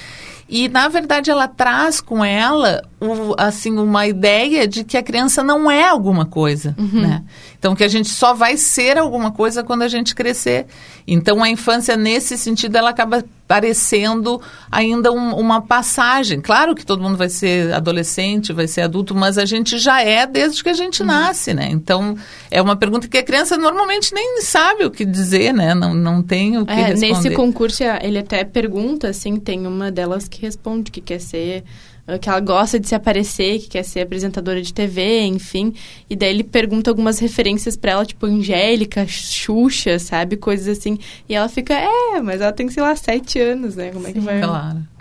E, 0.55 0.69
na 0.69 0.87
verdade, 0.87 1.31
ela 1.31 1.47
traz 1.47 1.99
com 1.99 2.23
ela, 2.23 2.83
o, 3.01 3.33
assim, 3.39 3.75
uma 3.75 4.05
ideia 4.05 4.67
de 4.67 4.83
que 4.83 4.95
a 4.95 5.01
criança 5.01 5.43
não 5.43 5.69
é 5.69 5.89
alguma 5.89 6.27
coisa, 6.27 6.75
uhum. 6.77 7.01
né? 7.01 7.23
Então, 7.57 7.73
que 7.73 7.83
a 7.83 7.87
gente 7.87 8.09
só 8.09 8.35
vai 8.35 8.55
ser 8.55 8.99
alguma 8.99 9.31
coisa 9.31 9.63
quando 9.63 9.81
a 9.81 9.87
gente 9.87 10.13
crescer. 10.13 10.67
Então, 11.07 11.41
a 11.41 11.49
infância, 11.49 11.97
nesse 11.97 12.37
sentido, 12.37 12.75
ela 12.75 12.91
acaba 12.91 13.23
parecendo 13.47 14.41
ainda 14.71 15.11
um, 15.11 15.35
uma 15.35 15.61
passagem. 15.61 16.39
Claro 16.39 16.75
que 16.75 16.85
todo 16.85 17.01
mundo 17.01 17.17
vai 17.17 17.29
ser 17.29 17.73
adolescente, 17.73 18.53
vai 18.53 18.67
ser 18.67 18.81
adulto, 18.81 19.15
mas 19.15 19.37
a 19.37 19.45
gente 19.45 19.77
já 19.77 20.01
é 20.01 20.25
desde 20.27 20.63
que 20.63 20.69
a 20.69 20.73
gente 20.73 21.01
uhum. 21.01 21.07
nasce, 21.07 21.53
né? 21.53 21.69
Então, 21.71 22.15
é 22.51 22.61
uma 22.61 22.75
pergunta 22.75 23.07
que 23.07 23.17
a 23.17 23.23
criança 23.23 23.57
normalmente 23.57 24.13
nem 24.13 24.41
sabe 24.41 24.85
o 24.85 24.91
que 24.91 25.03
dizer, 25.03 25.51
né? 25.53 25.73
Não, 25.73 25.93
não 25.93 26.21
tem 26.21 26.57
o 26.57 26.65
que 26.65 26.71
é, 26.71 26.87
responder. 26.87 27.13
Nesse 27.13 27.29
concurso, 27.31 27.83
ele 28.01 28.19
até 28.19 28.43
pergunta, 28.43 29.09
assim, 29.09 29.37
tem 29.37 29.65
uma 29.65 29.89
delas 29.89 30.27
que 30.27 30.42
responde 30.45 30.91
que 30.91 31.01
quer 31.01 31.19
ser 31.19 31.63
ah, 32.05 32.17
que 32.17 32.27
ela 32.27 32.39
gosta 32.41 32.79
de 32.79 32.87
se 32.87 32.95
aparecer, 32.95 33.59
que 33.59 33.69
quer 33.69 33.83
ser 33.83 34.01
apresentadora 34.01 34.61
de 34.61 34.73
TV, 34.73 35.21
enfim. 35.21 35.73
E 36.09 36.15
daí 36.15 36.29
ele 36.29 36.43
pergunta 36.43 36.91
algumas 36.91 37.19
referências 37.19 37.77
para 37.77 37.91
ela, 37.93 38.05
tipo 38.05 38.25
Angélica, 38.25 39.07
Xuxa, 39.07 39.97
sabe? 39.99 40.35
Coisas 40.35 40.77
assim. 40.77 40.97
E 41.29 41.33
ela 41.33 41.47
fica, 41.47 41.73
é, 41.73 42.21
mas 42.21 42.41
ela 42.41 42.51
tem, 42.51 42.69
sei 42.69 42.83
lá, 42.83 42.95
sete 42.95 43.39
anos, 43.39 43.75
né? 43.75 43.91
Como 43.91 44.07
é 44.07 44.11
que 44.11 44.19
vai? 44.19 44.41
Claro. 44.41 44.93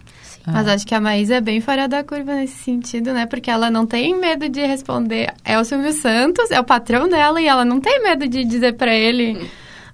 Mas 0.45 0.67
acho 0.67 0.87
que 0.87 0.95
a 0.95 1.01
Maísa 1.01 1.37
é 1.37 1.41
bem 1.41 1.61
fora 1.61 1.87
da 1.87 2.03
curva 2.03 2.35
nesse 2.35 2.57
sentido, 2.65 3.13
né? 3.13 3.27
Porque 3.27 3.49
ela 3.49 3.71
não 3.71 3.87
tem 3.87 4.19
medo 4.19 4.49
de 4.49 4.65
responder. 4.67 5.33
É 5.45 5.59
o 5.59 5.65
Silvio 5.65 5.93
Santos, 5.93 6.51
é 6.51 6.59
o 6.59 6.65
patrão 6.65 7.09
dela, 7.09 7.41
e 7.41 7.47
ela 7.47 7.65
não 7.65 7.81
tem 7.81 8.03
medo 8.03 8.27
de 8.27 8.45
dizer 8.45 8.73
para 8.75 8.93
ele 8.93 9.37
hum. 9.37 9.47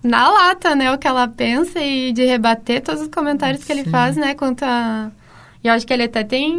na 0.03 0.31
lata, 0.31 0.75
né, 0.75 0.91
o 0.91 0.97
que 0.97 1.07
ela 1.07 1.29
pensa 1.29 1.81
e 1.81 2.13
de 2.13 2.25
rebater 2.25 2.81
todos 2.81 3.03
os 3.03 3.09
comentários 3.09 3.61
Sim. 3.61 3.67
que 3.67 3.73
ele 3.73 3.85
faz, 3.85 4.17
né, 4.17 4.35
quanto 4.35 4.63
a 4.63 5.11
e 5.63 5.69
eu 5.69 5.75
acho 5.75 5.87
que 5.87 5.93
ele 5.93 6.05
até 6.05 6.23
tem 6.23 6.57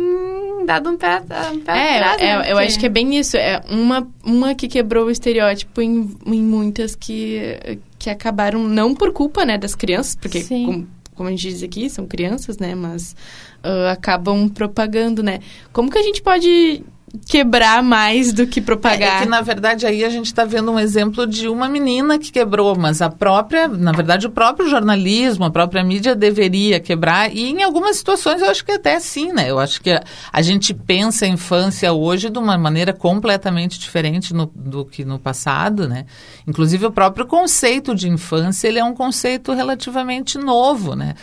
dado 0.66 0.90
um 0.90 0.98
pé, 0.98 1.22
um 1.52 1.60
pé 1.60 1.72
é, 1.72 1.98
atrás, 1.98 2.22
é, 2.22 2.38
né? 2.38 2.52
eu 2.52 2.58
acho 2.58 2.78
que 2.78 2.86
é 2.86 2.90
bem 2.90 3.18
isso. 3.18 3.38
É 3.38 3.62
uma, 3.70 4.08
uma 4.24 4.54
que 4.54 4.68
quebrou 4.68 5.08
o 5.08 5.12
estereótipo 5.12 5.82
em, 5.82 6.16
em 6.26 6.44
muitas 6.44 6.96
que, 6.96 7.80
que 7.98 8.10
acabaram, 8.10 8.68
não 8.68 8.94
por 8.94 9.12
culpa, 9.12 9.46
né, 9.46 9.58
das 9.58 9.74
crianças, 9.74 10.16
porque, 10.16 10.44
como, 10.44 10.88
como 11.16 11.30
a 11.30 11.32
gente 11.32 11.50
diz 11.50 11.64
aqui, 11.64 11.90
são 11.90 12.06
crianças, 12.06 12.58
né, 12.58 12.76
mas 12.76 13.16
uh, 13.64 13.90
acabam 13.92 14.50
propagando, 14.50 15.24
né. 15.24 15.40
Como 15.72 15.90
que 15.90 15.98
a 15.98 16.04
gente 16.04 16.22
pode 16.22 16.84
quebrar 17.28 17.82
mais 17.84 18.34
do 18.34 18.46
que 18.46 18.62
propagar. 18.62 19.02
É, 19.02 19.18
é 19.18 19.20
que, 19.22 19.30
na 19.30 19.42
verdade, 19.42 19.86
aí 19.86 20.04
a 20.04 20.10
gente 20.10 20.28
está 20.28 20.46
vendo 20.46 20.72
um 20.72 20.80
exemplo 20.80 21.26
de 21.26 21.48
uma 21.48 21.68
menina 21.68 22.18
que 22.18 22.32
quebrou, 22.32 22.76
mas 22.78 23.02
a 23.02 23.10
própria, 23.10 23.68
na 23.68 23.92
verdade, 23.92 24.28
o 24.28 24.30
próprio 24.30 24.70
jornalismo, 24.70 25.46
a 25.46 25.52
própria 25.52 25.84
mídia 25.84 26.16
deveria 26.16 26.80
quebrar, 26.80 27.34
e 27.36 27.50
em 27.50 27.64
algumas 27.64 27.98
situações 27.98 28.42
eu 28.42 28.50
acho 28.50 28.64
que 28.64 28.72
até 28.72 29.00
sim, 29.00 29.32
né? 29.32 29.50
Eu 29.50 29.60
acho 29.60 29.82
que 29.82 29.92
a, 29.92 30.04
a 30.32 30.42
gente 30.42 30.74
pensa 30.74 31.26
a 31.26 31.28
infância 31.28 31.92
hoje 31.94 32.30
de 32.30 32.38
uma 32.38 32.58
maneira 32.58 32.94
completamente 32.94 33.80
diferente 33.80 34.34
no, 34.34 34.46
do 34.54 34.86
que 34.86 35.04
no 35.04 35.20
passado, 35.20 35.88
né? 35.88 36.06
Inclusive, 36.48 36.86
o 36.86 36.92
próprio 36.92 37.26
conceito 37.26 37.96
de 37.96 38.10
infância, 38.10 38.68
ele 38.68 38.80
é 38.80 38.84
um 38.84 38.94
conceito 38.94 39.54
relativamente 39.54 40.38
novo, 40.38 40.96
né? 40.96 41.16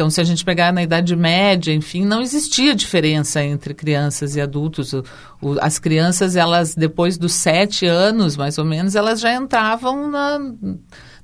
Então, 0.00 0.08
se 0.08 0.18
a 0.18 0.24
gente 0.24 0.46
pegar 0.46 0.72
na 0.72 0.82
Idade 0.82 1.14
Média, 1.14 1.74
enfim, 1.74 2.06
não 2.06 2.22
existia 2.22 2.74
diferença 2.74 3.44
entre 3.44 3.74
crianças 3.74 4.34
e 4.34 4.40
adultos. 4.40 4.94
O, 4.94 5.04
o, 5.42 5.56
as 5.60 5.78
crianças, 5.78 6.36
elas, 6.36 6.74
depois 6.74 7.18
dos 7.18 7.34
sete 7.34 7.84
anos, 7.84 8.34
mais 8.34 8.56
ou 8.56 8.64
menos, 8.64 8.96
elas 8.96 9.20
já 9.20 9.34
entravam 9.34 10.10
na, 10.10 10.38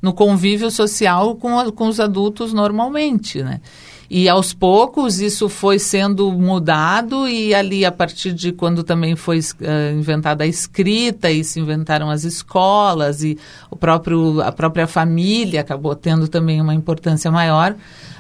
no 0.03 0.13
convívio 0.13 0.71
social 0.71 1.37
com, 1.37 1.73
com 1.73 1.89
os 1.89 1.99
adultos 1.99 2.53
normalmente, 2.53 3.43
né? 3.43 3.63
E 4.11 4.29
aos 4.29 4.53
poucos 4.53 5.21
isso 5.21 5.49
foi 5.49 5.79
sendo 5.79 6.31
mudado 6.31 7.27
e 7.27 7.55
ali 7.55 7.85
a 7.85 7.91
partir 7.91 8.33
de 8.33 8.53
quando 8.53 8.85
também 8.85 9.17
foi 9.17 9.41
uh, 9.41 9.99
inventada 9.99 10.45
a 10.45 10.47
escrita 10.47 11.29
e 11.31 11.43
se 11.43 11.59
inventaram 11.59 12.09
as 12.09 12.23
escolas 12.23 13.25
e 13.25 13.37
o 13.69 13.75
próprio 13.75 14.41
a 14.43 14.53
própria 14.53 14.87
família 14.87 15.61
acabou 15.61 15.97
tendo 15.97 16.29
também 16.29 16.61
uma 16.61 16.73
importância 16.73 17.33
maior 17.33 17.75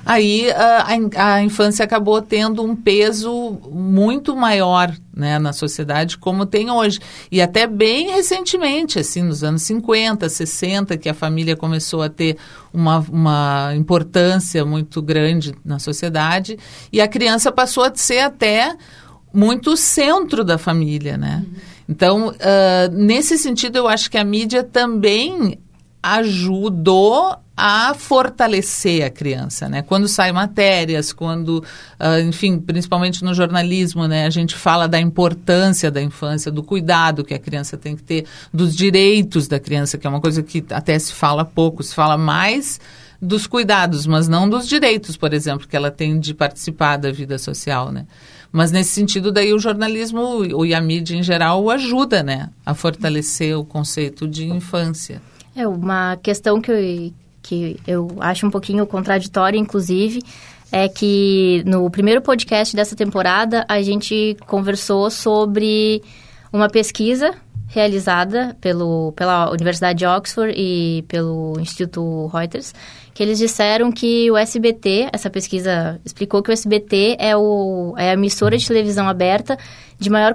aí 0.07 0.49
a, 0.53 0.87
a, 1.17 1.43
infância 1.43 1.85
acabou 1.85 2.23
tendo 2.23 2.63
um 2.63 2.77
peso 2.77 3.59
muito 3.69 4.37
maior 4.37 4.95
né, 5.15 5.37
na 5.41 5.53
sociedade 5.53 6.17
como 6.17 6.47
tem 6.47 6.71
hoje. 6.71 7.01
E 7.31 7.43
até 7.43 7.67
bem 7.67 8.13
recentemente, 8.13 9.01
assim, 9.01 9.25
nos 9.25 9.43
anos 9.43 9.63
50, 9.63 10.29
60, 10.29 10.97
que 10.97 11.09
a 11.09 11.15
família 11.15 11.57
começou 11.57 12.03
a 12.03 12.09
ter 12.09 12.37
uma, 12.73 13.01
uma 13.11 13.73
importância 13.75 14.65
muito 14.65 15.03
grande 15.03 15.53
na 15.65 15.81
sociedade 15.81 16.57
e 16.93 17.01
a 17.01 17.09
criança 17.09 17.51
passou 17.51 17.83
a 17.83 17.93
ser 17.93 18.21
até 18.21 18.77
muito 19.35 19.77
centro 19.77 20.45
da 20.45 20.57
família, 20.57 21.17
né? 21.17 21.45
Uhum. 21.45 21.55
Então, 21.89 22.29
uh, 22.29 22.93
nesse 22.93 23.37
sentido, 23.37 23.77
eu 23.77 23.89
acho 23.89 24.11
que 24.11 24.17
a 24.17 24.25
mídia 24.25 24.63
também 24.63 25.59
ajudou 26.03 27.37
a 27.57 27.95
fortalecer 27.95 29.03
a 29.03 29.09
criança, 29.09 29.69
né? 29.69 29.81
Quando 29.81 30.07
saem 30.07 30.33
matérias, 30.33 31.13
quando, 31.13 31.65
uh, 31.99 32.21
enfim, 32.29 32.59
principalmente 32.59 33.25
no 33.25 33.33
jornalismo, 33.33 34.07
né? 34.07 34.27
A 34.27 34.31
gente 34.31 34.55
fala 34.55 34.87
da 34.87 35.01
importância 35.01 35.91
da 35.91 36.03
infância, 36.03 36.53
do 36.53 36.63
cuidado 36.63 37.25
que 37.25 37.33
a 37.33 37.39
criança 37.39 37.79
tem 37.79 37.97
que 37.97 38.03
ter, 38.03 38.27
dos 38.53 38.77
direitos 38.77 39.49
da 39.49 39.59
criança, 39.59 39.97
que 39.97 40.07
é 40.07 40.11
uma 40.11 40.21
coisa 40.21 40.43
que 40.43 40.63
até 40.71 40.99
se 40.99 41.13
fala 41.15 41.45
pouco, 41.45 41.83
se 41.83 41.95
fala 41.95 42.19
mais 42.19 42.79
dos 43.23 43.47
cuidados, 43.47 44.07
mas 44.07 44.29
não 44.29 44.47
dos 44.47 44.69
direitos, 44.69 45.17
por 45.17 45.33
exemplo, 45.33 45.67
que 45.67 45.75
ela 45.75 45.91
tem 45.91 46.21
de 46.21 46.35
participar 46.35 46.99
da 46.99 47.11
vida 47.11 47.39
social, 47.39 47.91
né? 47.91 48.07
Mas 48.53 48.71
nesse 48.71 48.91
sentido, 48.91 49.33
daí 49.33 49.55
o 49.55 49.59
jornalismo 49.59 50.45
e 50.65 50.75
a 50.75 50.81
mídia 50.81 51.17
em 51.17 51.23
geral 51.23 51.69
ajuda, 51.71 52.23
né? 52.23 52.51
A 52.65 52.75
fortalecer 52.75 53.59
o 53.59 53.65
conceito 53.65 54.29
de 54.29 54.45
infância. 54.45 55.23
É 55.55 55.67
uma 55.67 56.17
questão 56.23 56.61
que 56.61 56.71
eu, 56.71 57.13
que 57.47 57.79
eu 57.87 58.09
acho 58.21 58.47
um 58.47 58.51
pouquinho 58.51 58.87
contraditória, 58.87 59.59
inclusive, 59.59 60.23
é 60.73 60.89
que 60.89 61.63
no 61.65 61.89
primeiro 61.91 62.21
podcast 62.21 62.75
dessa 62.75 62.97
temporada 62.97 63.65
a 63.69 63.81
gente 63.83 64.37
conversou 64.47 65.11
sobre 65.11 66.03
uma 66.53 66.69
pesquisa 66.69 67.35
realizada 67.69 68.57
pelo, 68.61 69.13
pela 69.13 69.51
Universidade 69.51 69.99
de 69.99 70.07
Oxford 70.07 70.55
e 70.57 71.05
pelo 71.09 71.59
Instituto 71.61 72.27
Reuters, 72.29 72.73
que 73.13 73.23
eles 73.23 73.39
disseram 73.39 73.91
que 73.91 74.31
o 74.31 74.37
SBT, 74.37 75.09
essa 75.13 75.29
pesquisa 75.29 76.01
explicou 76.05 76.43
que 76.43 76.51
o 76.51 76.53
SBT 76.53 77.17
é, 77.19 77.37
o, 77.37 77.95
é 77.97 78.11
a 78.11 78.13
emissora 78.13 78.57
de 78.57 78.67
televisão 78.67 79.09
aberta 79.09 79.59
de 79.99 80.11
maior 80.11 80.35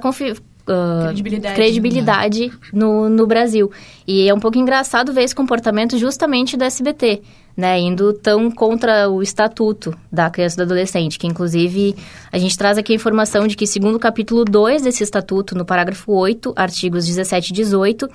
uh, 0.67 1.05
credibilidade, 1.05 1.55
credibilidade 1.55 2.47
né? 2.47 2.53
no, 2.73 3.09
no 3.09 3.27
Brasil. 3.27 3.71
E 4.07 4.27
é 4.27 4.33
um 4.33 4.39
pouco 4.39 4.57
engraçado 4.57 5.13
ver 5.13 5.23
esse 5.23 5.35
comportamento 5.35 5.97
justamente 5.97 6.57
do 6.57 6.63
SBT, 6.63 7.21
né? 7.55 7.79
Indo 7.79 8.13
tão 8.13 8.49
contra 8.49 9.09
o 9.09 9.21
estatuto 9.21 9.95
da 10.11 10.29
criança 10.29 10.55
e 10.55 10.57
do 10.57 10.63
adolescente, 10.63 11.19
que 11.19 11.27
inclusive 11.27 11.95
a 12.31 12.37
gente 12.37 12.57
traz 12.57 12.77
aqui 12.77 12.93
a 12.93 12.95
informação 12.95 13.47
de 13.47 13.55
que, 13.55 13.67
segundo 13.67 13.95
o 13.95 13.99
capítulo 13.99 14.43
2 14.45 14.83
desse 14.83 15.03
estatuto, 15.03 15.55
no 15.55 15.65
parágrafo 15.65 16.11
8, 16.11 16.53
artigos 16.55 17.05
17 17.05 17.49
e 17.49 17.53
18, 17.53 18.09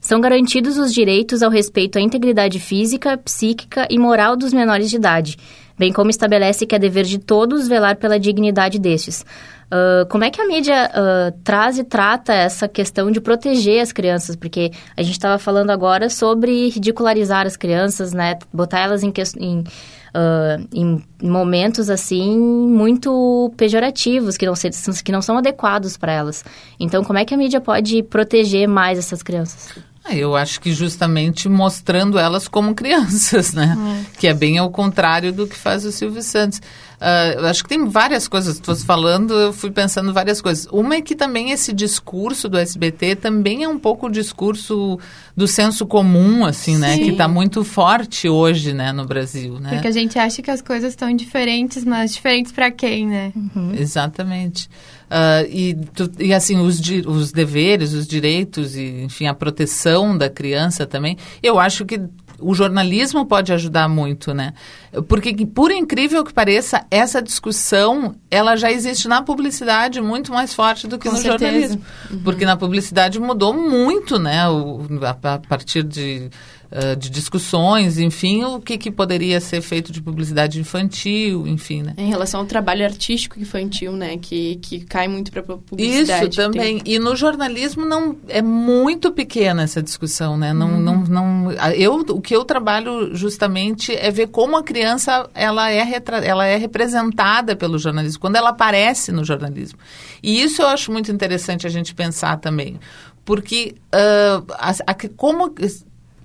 são 0.00 0.20
garantidos 0.20 0.78
os 0.78 0.92
direitos 0.92 1.42
ao 1.42 1.50
respeito 1.50 1.98
à 1.98 2.00
integridade 2.00 2.58
física, 2.58 3.18
psíquica 3.18 3.86
e 3.90 3.98
moral 3.98 4.36
dos 4.36 4.52
menores 4.52 4.88
de 4.88 4.96
idade, 4.96 5.36
bem 5.80 5.94
como 5.94 6.10
estabelece 6.10 6.66
que 6.66 6.74
é 6.74 6.78
dever 6.78 7.06
de 7.06 7.18
todos 7.18 7.66
velar 7.66 7.96
pela 7.96 8.20
dignidade 8.20 8.78
destes. 8.78 9.24
Uh, 9.72 10.04
como 10.10 10.24
é 10.24 10.30
que 10.30 10.38
a 10.38 10.46
mídia 10.46 10.90
uh, 10.90 11.32
traz 11.42 11.78
e 11.78 11.84
trata 11.84 12.34
essa 12.34 12.68
questão 12.68 13.10
de 13.10 13.18
proteger 13.18 13.80
as 13.80 13.90
crianças? 13.90 14.36
Porque 14.36 14.72
a 14.94 15.02
gente 15.02 15.14
estava 15.14 15.38
falando 15.38 15.70
agora 15.70 16.10
sobre 16.10 16.68
ridicularizar 16.68 17.46
as 17.46 17.56
crianças, 17.56 18.12
né? 18.12 18.36
Botar 18.52 18.80
elas 18.80 19.02
em, 19.02 19.10
em, 19.38 19.60
uh, 19.60 20.68
em 20.74 21.02
momentos, 21.22 21.88
assim, 21.88 22.38
muito 22.38 23.50
pejorativos, 23.56 24.36
que 24.36 24.44
não, 24.44 24.54
se, 24.54 24.70
que 25.02 25.12
não 25.12 25.22
são 25.22 25.38
adequados 25.38 25.96
para 25.96 26.12
elas. 26.12 26.44
Então, 26.78 27.02
como 27.02 27.18
é 27.18 27.24
que 27.24 27.32
a 27.32 27.38
mídia 27.38 27.60
pode 27.60 28.02
proteger 28.02 28.68
mais 28.68 28.98
essas 28.98 29.22
crianças? 29.22 29.78
Ah, 30.04 30.14
eu 30.14 30.34
acho 30.34 30.60
que 30.60 30.72
justamente 30.72 31.48
mostrando 31.48 32.18
elas 32.18 32.48
como 32.48 32.74
crianças, 32.76 33.52
né? 33.52 33.76
Hum. 33.78 34.04
Que 34.18 34.26
é 34.26 34.34
bem 34.34 34.58
ao 34.58 34.70
contrário 34.70 35.32
do 35.32 35.46
que 35.46 35.56
faz 35.56 35.84
o 35.84 35.92
Silvio 35.92 36.22
Santos. 36.22 36.60
Uh, 37.00 37.46
acho 37.46 37.62
que 37.62 37.68
tem 37.70 37.86
várias 37.86 38.28
coisas, 38.28 38.60
tu 38.60 38.76
falando, 38.76 39.32
eu 39.32 39.52
fui 39.54 39.70
pensando 39.70 40.12
várias 40.12 40.42
coisas. 40.42 40.66
Uma 40.70 40.96
é 40.96 41.00
que 41.00 41.14
também 41.14 41.50
esse 41.50 41.72
discurso 41.72 42.46
do 42.46 42.58
SBT 42.58 43.16
também 43.16 43.64
é 43.64 43.68
um 43.68 43.78
pouco 43.78 44.06
o 44.06 44.10
discurso 44.10 44.98
do 45.34 45.48
senso 45.48 45.86
comum, 45.86 46.44
assim, 46.44 46.76
né? 46.76 46.96
Sim. 46.96 47.04
Que 47.04 47.10
está 47.12 47.26
muito 47.26 47.64
forte 47.64 48.28
hoje, 48.28 48.74
né, 48.74 48.92
no 48.92 49.06
Brasil, 49.06 49.58
né? 49.58 49.70
Porque 49.70 49.88
a 49.88 49.92
gente 49.92 50.18
acha 50.18 50.42
que 50.42 50.50
as 50.50 50.60
coisas 50.60 50.92
estão 50.92 51.10
diferentes, 51.16 51.86
mas 51.86 52.12
diferentes 52.12 52.52
para 52.52 52.70
quem, 52.70 53.06
né? 53.06 53.32
Uhum. 53.34 53.72
Exatamente. 53.74 54.68
Uh, 55.10 55.48
e, 55.48 55.74
tu, 55.94 56.10
e 56.18 56.34
assim, 56.34 56.58
os, 56.58 56.78
os 57.06 57.32
deveres, 57.32 57.94
os 57.94 58.06
direitos 58.06 58.76
e, 58.76 59.04
enfim, 59.04 59.26
a 59.26 59.32
proteção 59.32 60.16
da 60.16 60.28
criança 60.28 60.86
também, 60.86 61.16
eu 61.42 61.58
acho 61.58 61.86
que 61.86 61.98
o 62.40 62.54
jornalismo 62.54 63.26
pode 63.26 63.52
ajudar 63.52 63.88
muito, 63.88 64.32
né? 64.34 64.52
Porque, 65.08 65.46
por 65.46 65.70
incrível 65.70 66.24
que 66.24 66.32
pareça, 66.32 66.84
essa 66.90 67.22
discussão, 67.22 68.14
ela 68.30 68.56
já 68.56 68.70
existe 68.70 69.06
na 69.06 69.22
publicidade 69.22 70.00
muito 70.00 70.32
mais 70.32 70.52
forte 70.52 70.86
do 70.86 70.98
que 70.98 71.08
Com 71.08 71.14
no 71.14 71.20
certeza. 71.20 71.44
jornalismo. 71.44 71.82
Uhum. 72.10 72.22
Porque 72.22 72.44
na 72.44 72.56
publicidade 72.56 73.20
mudou 73.20 73.54
muito, 73.54 74.18
né? 74.18 74.48
O, 74.48 74.80
a, 75.02 75.34
a 75.34 75.38
partir 75.38 75.82
de 75.82 76.30
uh, 76.70 76.96
de 76.96 77.10
discussões, 77.10 77.98
enfim, 77.98 78.44
o 78.44 78.60
que, 78.60 78.78
que 78.78 78.90
poderia 78.90 79.40
ser 79.40 79.60
feito 79.60 79.92
de 79.92 80.00
publicidade 80.00 80.60
infantil, 80.60 81.46
enfim, 81.46 81.82
né? 81.82 81.94
Em 81.96 82.08
relação 82.08 82.40
ao 82.40 82.46
trabalho 82.46 82.84
artístico 82.84 83.38
infantil, 83.38 83.92
né? 83.92 84.16
Que, 84.16 84.56
que 84.56 84.80
cai 84.80 85.08
muito 85.08 85.30
para 85.30 85.42
publicidade. 85.42 86.28
Isso 86.28 86.36
também. 86.36 86.78
Tem... 86.78 86.94
E 86.94 86.98
no 86.98 87.16
jornalismo 87.16 87.84
não 87.84 88.16
é 88.28 88.42
muito 88.42 89.12
pequena 89.12 89.62
essa 89.62 89.82
discussão, 89.82 90.36
né? 90.36 90.52
Não, 90.52 90.70
uhum. 90.70 90.80
não, 90.80 91.04
não, 91.04 91.52
eu, 91.74 91.94
o 91.94 92.20
que 92.20 92.34
eu 92.34 92.44
trabalho 92.44 93.14
justamente 93.14 93.94
é 93.94 94.10
ver 94.10 94.28
como 94.28 94.56
a 94.56 94.62
criança 94.62 95.28
ela 95.34 95.70
é, 95.70 95.82
retra, 95.82 96.18
ela 96.18 96.46
é 96.46 96.56
representada 96.56 97.56
pelo 97.56 97.78
jornalismo, 97.78 98.20
quando 98.20 98.36
ela 98.36 98.50
aparece 98.50 99.12
no 99.12 99.24
jornalismo. 99.24 99.78
E 100.22 100.42
isso 100.42 100.62
eu 100.62 100.68
acho 100.68 100.92
muito 100.92 101.10
interessante 101.10 101.66
a 101.66 101.70
gente 101.70 101.94
pensar 101.94 102.36
também 102.38 102.78
porque 103.24 103.76
uh, 103.94 104.44
a, 104.54 104.70
a, 104.88 104.94
como 105.16 105.54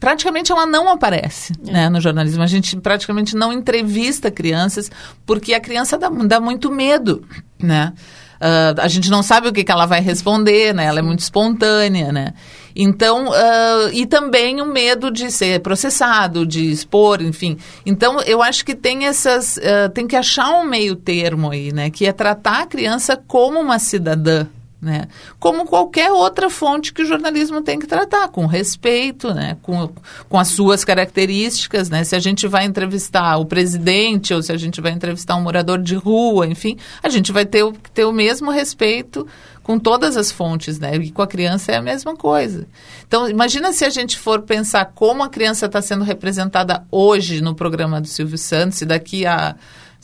praticamente 0.05 0.51
ela 0.51 0.67
não 0.67 0.87
aparece 0.87 1.51
é. 1.67 1.71
né, 1.71 1.89
no 1.89 1.99
jornalismo. 1.99 2.43
A 2.43 2.45
gente 2.45 2.77
praticamente 2.77 3.35
não 3.35 3.51
entrevista 3.51 4.29
crianças 4.29 4.91
porque 5.25 5.51
a 5.51 5.59
criança 5.59 5.97
dá, 5.97 6.09
dá 6.09 6.39
muito 6.39 6.71
medo, 6.71 7.27
né? 7.57 7.91
Uh, 8.35 8.79
a 8.79 8.87
gente 8.87 9.09
não 9.09 9.23
sabe 9.23 9.47
o 9.47 9.51
que, 9.51 9.63
que 9.63 9.71
ela 9.71 9.87
vai 9.87 10.01
responder, 10.01 10.75
né? 10.75 10.85
Ela 10.85 10.99
é 10.99 11.01
muito 11.01 11.21
espontânea, 11.21 12.11
né? 12.11 12.35
Então, 12.75 13.29
uh, 13.29 13.89
e 13.93 14.05
também 14.05 14.61
o 14.61 14.65
medo 14.67 15.09
de 15.09 15.31
ser 15.31 15.59
processado, 15.61 16.45
de 16.45 16.69
expor, 16.69 17.19
enfim. 17.23 17.57
Então, 17.83 18.21
eu 18.21 18.43
acho 18.43 18.63
que 18.63 18.75
tem 18.75 19.07
essas, 19.07 19.57
uh, 19.57 19.89
tem 19.91 20.05
que 20.05 20.15
achar 20.15 20.51
um 20.51 20.65
meio 20.65 20.95
termo 20.95 21.49
aí, 21.49 21.73
né? 21.73 21.89
Que 21.89 22.05
é 22.05 22.11
tratar 22.11 22.61
a 22.61 22.67
criança 22.67 23.17
como 23.17 23.59
uma 23.59 23.79
cidadã, 23.79 24.45
né? 24.85 25.07
Como 25.39 25.65
qualquer 25.65 26.11
outra 26.11 26.49
fonte 26.49 26.93
que 26.93 27.01
o 27.01 27.05
jornalismo 27.05 27.61
tem 27.61 27.79
que 27.79 27.87
tratar, 27.87 28.29
com 28.29 28.45
respeito, 28.45 29.33
né? 29.33 29.57
com, 29.61 29.89
com 30.29 30.39
as 30.39 30.49
suas 30.49 30.85
características. 30.85 31.89
Né? 31.89 32.03
Se 32.03 32.15
a 32.15 32.19
gente 32.19 32.47
vai 32.47 32.65
entrevistar 32.65 33.37
o 33.37 33.45
presidente 33.45 34.33
ou 34.33 34.41
se 34.41 34.51
a 34.51 34.57
gente 34.57 34.79
vai 34.79 34.91
entrevistar 34.91 35.35
um 35.35 35.41
morador 35.41 35.81
de 35.81 35.95
rua, 35.95 36.45
enfim, 36.45 36.77
a 37.01 37.09
gente 37.09 37.31
vai 37.31 37.45
ter, 37.45 37.65
ter 37.93 38.05
o 38.05 38.13
mesmo 38.13 38.51
respeito 38.51 39.27
com 39.63 39.79
todas 39.79 40.15
as 40.15 40.31
fontes, 40.31 40.77
né? 40.77 40.95
E 40.95 41.09
com 41.09 41.23
a 41.23 41.27
criança 41.27 41.71
é 41.71 41.77
a 41.77 41.81
mesma 41.81 42.15
coisa. 42.15 42.67
Então, 43.07 43.27
imagina 43.27 43.73
se 43.73 43.83
a 43.83 43.89
gente 43.89 44.15
for 44.15 44.43
pensar 44.43 44.85
como 44.93 45.23
a 45.23 45.29
criança 45.29 45.65
está 45.65 45.81
sendo 45.81 46.03
representada 46.03 46.85
hoje 46.91 47.41
no 47.41 47.55
programa 47.55 47.99
do 47.99 48.07
Silvio 48.07 48.37
Santos 48.37 48.81
e 48.81 48.85
daqui 48.85 49.25
a 49.25 49.55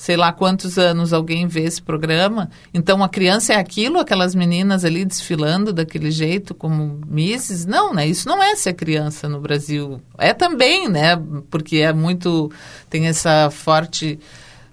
sei 0.01 0.17
lá 0.17 0.33
quantos 0.33 0.79
anos 0.79 1.13
alguém 1.13 1.45
vê 1.45 1.61
esse 1.61 1.79
programa. 1.79 2.49
Então 2.73 3.03
a 3.03 3.07
criança 3.07 3.53
é 3.53 3.57
aquilo, 3.57 3.99
aquelas 3.99 4.33
meninas 4.33 4.83
ali 4.83 5.05
desfilando 5.05 5.71
daquele 5.71 6.09
jeito 6.09 6.55
como 6.55 6.99
misses? 7.05 7.67
Não, 7.67 7.93
né? 7.93 8.07
Isso 8.07 8.27
não 8.27 8.41
é 8.41 8.55
ser 8.55 8.73
criança 8.73 9.29
no 9.29 9.39
Brasil. 9.39 10.01
É 10.17 10.33
também, 10.33 10.89
né? 10.89 11.15
Porque 11.51 11.77
é 11.77 11.93
muito 11.93 12.51
tem 12.89 13.05
essa 13.05 13.51
forte 13.51 14.17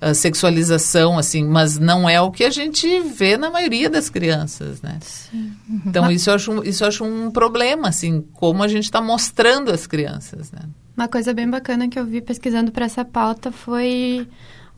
uh, 0.01 0.15
sexualização, 0.15 1.19
assim, 1.19 1.45
mas 1.45 1.79
não 1.79 2.09
é 2.09 2.19
o 2.23 2.31
que 2.31 2.43
a 2.43 2.51
gente 2.51 2.99
vê 3.01 3.37
na 3.37 3.51
maioria 3.51 3.91
das 3.91 4.09
crianças, 4.09 4.81
né? 4.81 4.97
Sim. 5.03 5.53
Então, 5.85 6.11
isso 6.11 6.31
eu, 6.31 6.35
acho, 6.37 6.65
isso 6.65 6.85
eu 6.85 6.89
acho 6.89 7.05
um 7.05 7.31
problema, 7.31 7.89
assim, 7.89 8.25
como 8.33 8.63
a 8.63 8.69
gente 8.69 8.85
está 8.85 9.03
mostrando 9.03 9.71
as 9.71 9.87
crianças, 9.87 10.51
né? 10.51 10.61
Uma 10.97 11.07
coisa 11.07 11.35
bem 11.35 11.49
bacana 11.51 11.87
que 11.87 11.99
eu 11.99 12.07
vi 12.07 12.23
pesquisando 12.23 12.73
para 12.73 12.87
essa 12.87 13.05
pauta 13.05 13.53
foi 13.53 14.27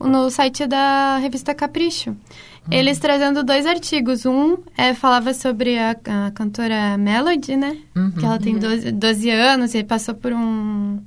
no 0.07 0.29
site 0.29 0.67
da 0.67 1.17
revista 1.17 1.53
Capricho. 1.53 2.11
Hum. 2.11 2.15
Eles 2.71 2.99
trazendo 2.99 3.43
dois 3.43 3.65
artigos. 3.65 4.25
Um 4.25 4.57
é, 4.77 4.93
falava 4.93 5.33
sobre 5.33 5.77
a, 5.77 5.91
a 5.91 6.31
cantora 6.31 6.97
Melody, 6.97 7.55
né? 7.55 7.77
Uhum. 7.95 8.11
Que 8.11 8.25
ela 8.25 8.39
tem 8.39 8.57
12, 8.57 8.91
12 8.91 9.29
anos 9.29 9.73
e 9.73 9.83
passou 9.83 10.13
por 10.15 10.31
um 10.33 10.99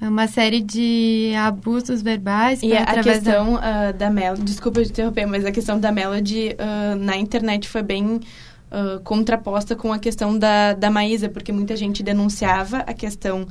uma 0.00 0.26
série 0.26 0.60
de 0.60 1.32
abusos 1.36 2.02
verbais. 2.02 2.62
E 2.62 2.74
a 2.74 3.02
questão 3.02 3.54
da, 3.54 3.90
uh, 3.90 3.92
da 3.92 4.10
Melody, 4.10 4.42
desculpa 4.42 4.82
te 4.82 4.90
interromper, 4.90 5.26
mas 5.26 5.44
a 5.44 5.52
questão 5.52 5.78
da 5.78 5.90
Melody 5.90 6.54
uh, 6.58 6.96
na 6.96 7.16
internet 7.16 7.68
foi 7.68 7.82
bem 7.82 8.20
uh, 8.74 9.00
contraposta 9.02 9.76
com 9.76 9.92
a 9.92 9.98
questão 9.98 10.38
da, 10.38 10.72
da 10.72 10.90
Maísa, 10.90 11.28
porque 11.28 11.52
muita 11.52 11.76
gente 11.76 12.02
denunciava 12.02 12.78
a 12.78 12.92
questão 12.92 13.46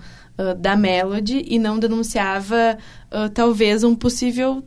da 0.59 0.75
Melody 0.75 1.45
e 1.47 1.59
não 1.59 1.77
denunciava 1.77 2.75
talvez 3.35 3.83
um 3.83 3.93
possível 3.93 4.63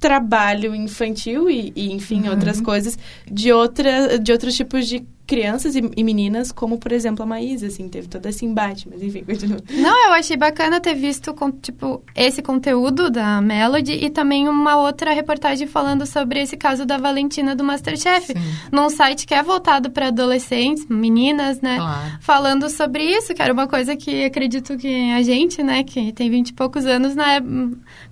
trabalho 0.00 0.74
infantil 0.74 1.48
e, 1.48 1.72
e 1.74 1.92
enfim, 1.92 2.24
uhum. 2.24 2.30
outras 2.30 2.60
coisas 2.60 2.98
de, 3.30 3.52
outra, 3.52 4.18
de 4.18 4.32
outros 4.32 4.56
tipos 4.56 4.86
de 4.88 5.06
crianças 5.26 5.74
e, 5.74 5.82
e, 5.96 6.04
meninas, 6.04 6.52
como, 6.52 6.78
por 6.78 6.92
exemplo, 6.92 7.22
a 7.22 7.26
Maísa, 7.26 7.66
assim, 7.66 7.88
teve 7.88 8.06
todo 8.06 8.24
esse 8.26 8.46
embate, 8.46 8.88
mas 8.88 9.02
enfim, 9.02 9.24
continua. 9.24 9.58
Não, 9.70 10.06
eu 10.06 10.12
achei 10.12 10.36
bacana 10.36 10.80
ter 10.80 10.94
visto, 10.94 11.34
com, 11.34 11.50
tipo, 11.50 12.02
esse 12.14 12.40
conteúdo 12.40 13.10
da 13.10 13.40
Melody 13.40 13.92
e 13.92 14.08
também 14.08 14.48
uma 14.48 14.76
outra 14.76 15.12
reportagem 15.12 15.66
falando 15.66 16.06
sobre 16.06 16.40
esse 16.40 16.56
caso 16.56 16.86
da 16.86 16.96
Valentina 16.96 17.56
do 17.56 17.64
Masterchef, 17.64 18.26
Sim. 18.26 18.34
num 18.70 18.88
site 18.88 19.26
que 19.26 19.34
é 19.34 19.42
voltado 19.42 19.90
para 19.90 20.08
adolescentes, 20.08 20.86
meninas, 20.88 21.60
né, 21.60 21.76
claro. 21.76 22.18
falando 22.20 22.70
sobre 22.70 23.02
isso, 23.02 23.34
que 23.34 23.42
era 23.42 23.52
uma 23.52 23.66
coisa 23.66 23.96
que 23.96 24.24
acredito 24.24 24.76
que 24.76 25.10
a 25.10 25.22
gente, 25.22 25.62
né, 25.62 25.82
que 25.82 26.12
tem 26.12 26.30
vinte 26.30 26.50
e 26.50 26.54
poucos 26.54 26.86
anos, 26.86 27.16
né, 27.16 27.42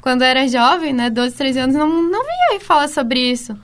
quando 0.00 0.22
era 0.22 0.48
jovem, 0.48 0.92
né, 0.92 1.10
12, 1.10 1.36
13 1.36 1.58
anos, 1.60 1.76
não, 1.76 1.88
não 1.88 2.22
via 2.22 2.60
falar 2.60 2.88
sobre 2.88 3.20
isso. 3.20 3.56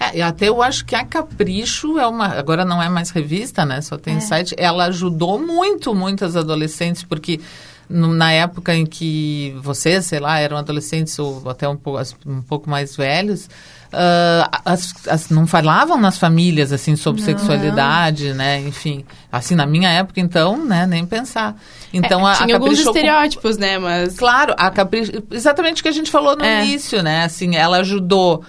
É, 0.00 0.22
até 0.22 0.48
eu 0.48 0.62
acho 0.62 0.84
que 0.84 0.94
a 0.94 1.04
Capricho 1.04 1.98
é 1.98 2.06
uma. 2.06 2.26
Agora 2.26 2.64
não 2.64 2.82
é 2.82 2.88
mais 2.88 3.10
revista, 3.10 3.64
né? 3.64 3.80
Só 3.80 3.96
tem 3.96 4.16
é. 4.16 4.20
site. 4.20 4.54
Ela 4.56 4.86
ajudou 4.86 5.38
muito, 5.38 5.94
muitas 5.94 6.36
adolescentes, 6.36 7.02
porque 7.02 7.40
na 7.88 8.32
época 8.32 8.74
em 8.74 8.84
que 8.84 9.56
vocês, 9.62 10.04
sei 10.04 10.20
lá, 10.20 10.38
eram 10.38 10.58
adolescentes 10.58 11.18
ou 11.18 11.48
até 11.48 11.66
um 11.66 11.76
pouco, 11.76 12.00
um 12.26 12.42
pouco 12.42 12.68
mais 12.68 12.94
velhos. 12.94 13.48
Uh, 13.90 14.44
as, 14.66 15.08
as, 15.08 15.30
não 15.30 15.46
falavam 15.46 15.98
nas 15.98 16.18
famílias 16.18 16.74
assim 16.74 16.94
sobre 16.94 17.22
não. 17.22 17.26
sexualidade, 17.26 18.34
né? 18.34 18.60
Enfim, 18.60 19.02
assim 19.32 19.54
na 19.54 19.64
minha 19.64 19.88
época 19.88 20.20
então, 20.20 20.62
né? 20.62 20.86
Nem 20.86 21.06
pensar. 21.06 21.56
Então 21.90 22.28
é, 22.28 22.32
a, 22.32 22.34
tinha 22.34 22.56
a 22.56 22.58
alguns 22.58 22.78
estereótipos, 22.78 23.56
com... 23.56 23.62
né? 23.62 23.78
Mas 23.78 24.18
claro, 24.18 24.54
a 24.58 24.70
Capricho, 24.70 25.12
exatamente 25.30 25.80
o 25.80 25.82
que 25.82 25.88
a 25.88 25.92
gente 25.92 26.10
falou 26.10 26.36
no 26.36 26.44
é. 26.44 26.66
início, 26.66 27.02
né? 27.02 27.24
Assim, 27.24 27.56
ela 27.56 27.78
ajudou 27.78 28.44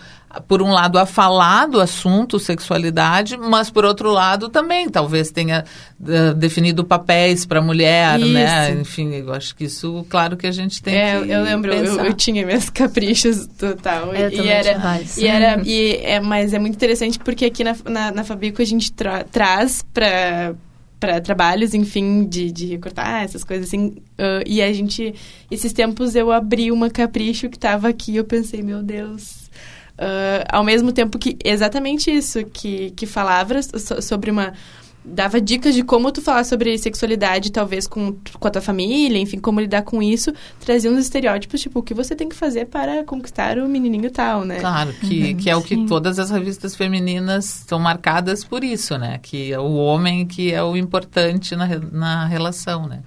por 0.48 0.62
um 0.62 0.72
lado, 0.72 1.00
a 1.00 1.06
falar 1.06 1.68
do 1.68 1.80
assunto 1.80 2.38
sexualidade, 2.38 3.36
mas 3.36 3.72
por 3.72 3.84
outro 3.84 4.12
lado 4.12 4.48
também, 4.48 4.88
talvez 4.88 5.32
tenha 5.32 5.66
uh, 6.00 6.34
definido 6.36 6.84
papéis 6.84 7.46
para 7.46 7.60
a 7.60 7.62
mulher, 7.62 8.20
né? 8.20 8.26
isso. 8.26 8.34
né? 8.36 8.82
Enfim, 8.82 9.14
eu 9.16 9.34
acho 9.34 9.56
que 9.56 9.64
isso, 9.64 10.06
claro 10.08 10.38
que 10.38 10.46
a 10.46 10.52
gente 10.52 10.84
tem 10.84 10.96
é, 10.96 11.20
que 11.20 11.32
Eu 11.32 11.44
lembro, 11.44 11.74
eu, 11.74 12.06
eu, 12.06 12.14
tinha 12.14 12.46
minhas 12.46 12.70
caprichos 12.72 13.48
total. 13.58 14.14
Eu 14.14 14.30
e, 14.30 14.48
era, 14.48 15.02
e 15.18 15.28
era, 15.28 15.62
e 15.66 15.96
é, 16.04 16.20
mas 16.20 16.54
é 16.54 16.60
muito 16.60 16.76
interessante 16.76 17.18
porque 17.18 17.46
aqui 17.46 17.64
na, 17.64 17.76
na, 17.86 18.12
na 18.12 18.24
Fabico 18.24 18.62
a 18.62 18.66
gente 18.66 18.92
tra 18.92 19.24
traz 19.24 19.84
para 19.94 20.54
para 21.00 21.22
trabalhos, 21.22 21.74
enfim, 21.74 22.28
de, 22.28 22.52
de 22.52 22.66
recortar 22.66 23.24
essas 23.24 23.44
coisas 23.44 23.68
assim. 23.68 23.88
Uh, 24.20 24.44
e 24.46 24.62
a 24.62 24.72
gente, 24.74 25.16
esses 25.50 25.72
tempos 25.72 26.14
eu 26.14 26.30
abri 26.30 26.74
uma 26.74 26.90
capricho 26.90 27.48
que 27.48 27.56
estava 27.56 27.88
aqui, 27.88 28.18
eu 28.18 28.26
pensei, 28.26 28.62
meu 28.62 28.84
Deus, 28.84 29.39
Uh, 30.00 30.48
ao 30.50 30.64
mesmo 30.64 30.94
tempo 30.94 31.20
que 31.20 31.38
exatamente 31.44 32.10
isso, 32.10 32.46
que, 32.46 32.92
que 32.92 33.06
falava 33.06 33.62
so, 33.62 34.02
sobre 34.02 34.32
uma 34.32 34.54
dava 35.04 35.42
dicas 35.42 35.74
de 35.74 35.84
como 35.84 36.10
tu 36.10 36.22
falar 36.22 36.46
sobre 36.46 36.78
sexualidade, 36.78 37.52
talvez 37.52 37.86
com, 37.86 38.16
com 38.40 38.48
a 38.48 38.52
tua 38.52 38.62
família, 38.62 39.18
enfim, 39.18 39.40
como 39.40 39.60
lidar 39.60 39.82
com 39.82 40.02
isso, 40.02 40.32
trazia 40.60 40.90
uns 40.90 41.00
estereótipos, 41.00 41.60
tipo, 41.60 41.80
o 41.80 41.84
que 41.84 41.94
você 41.94 42.16
tem 42.16 42.30
que 42.30 42.36
fazer 42.36 42.66
para 42.66 43.04
conquistar 43.04 43.58
o 43.58 43.68
menininho 43.68 44.10
tal, 44.10 44.46
né? 44.46 44.60
Claro, 44.60 44.94
que, 44.94 45.32
uhum, 45.32 45.38
que 45.38 45.50
é 45.50 45.56
o 45.56 45.62
que 45.62 45.76
sim. 45.76 45.86
todas 45.86 46.20
as 46.20 46.30
revistas 46.30 46.76
femininas 46.76 47.46
são 47.68 47.80
marcadas 47.80 48.44
por 48.44 48.64
isso, 48.64 48.98
né? 48.98 49.20
Que 49.22 49.52
é 49.52 49.60
o 49.60 49.74
homem 49.76 50.26
que 50.26 50.54
é 50.54 50.64
o 50.64 50.78
importante 50.78 51.56
na, 51.56 51.68
na 51.92 52.26
relação, 52.26 52.88
né? 52.88 53.02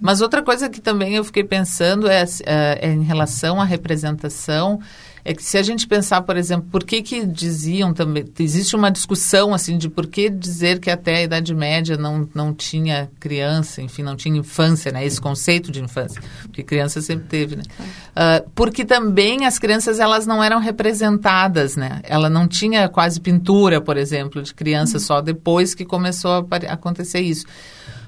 Mas 0.00 0.20
outra 0.20 0.42
coisa 0.42 0.68
que 0.68 0.80
também 0.80 1.14
eu 1.14 1.24
fiquei 1.24 1.44
pensando 1.44 2.08
é, 2.08 2.24
é, 2.46 2.78
é 2.80 2.92
em 2.92 3.02
relação 3.02 3.60
à 3.60 3.64
representação 3.64 4.80
é 5.24 5.34
que 5.34 5.42
se 5.42 5.58
a 5.58 5.62
gente 5.62 5.86
pensar, 5.86 6.22
por 6.22 6.36
exemplo, 6.36 6.68
por 6.70 6.84
que 6.84 7.02
que 7.02 7.26
diziam 7.26 7.92
também, 7.92 8.24
existe 8.38 8.74
uma 8.74 8.90
discussão 8.90 9.52
assim 9.52 9.76
de 9.76 9.88
por 9.88 10.06
que 10.06 10.30
dizer 10.30 10.78
que 10.80 10.90
até 10.90 11.16
a 11.16 11.22
Idade 11.22 11.54
Média 11.54 11.96
não, 11.96 12.28
não 12.34 12.54
tinha 12.54 13.10
criança, 13.20 13.82
enfim, 13.82 14.02
não 14.02 14.16
tinha 14.16 14.38
infância, 14.38 14.90
né? 14.90 15.04
Esse 15.04 15.20
conceito 15.20 15.70
de 15.70 15.82
infância, 15.82 16.22
porque 16.42 16.62
criança 16.62 17.00
sempre 17.00 17.26
teve, 17.26 17.56
né? 17.56 17.62
Uh, 18.10 18.50
porque 18.54 18.84
também 18.84 19.46
as 19.46 19.58
crianças 19.58 20.00
elas 20.00 20.26
não 20.26 20.42
eram 20.42 20.58
representadas, 20.58 21.76
né? 21.76 22.00
Ela 22.04 22.30
não 22.30 22.48
tinha 22.48 22.88
quase 22.88 23.20
pintura, 23.20 23.80
por 23.80 23.96
exemplo, 23.96 24.42
de 24.42 24.54
criança 24.54 24.94
uhum. 24.94 25.00
só 25.00 25.20
depois 25.20 25.74
que 25.74 25.84
começou 25.84 26.30
a 26.30 26.72
acontecer 26.72 27.20
isso 27.20 27.44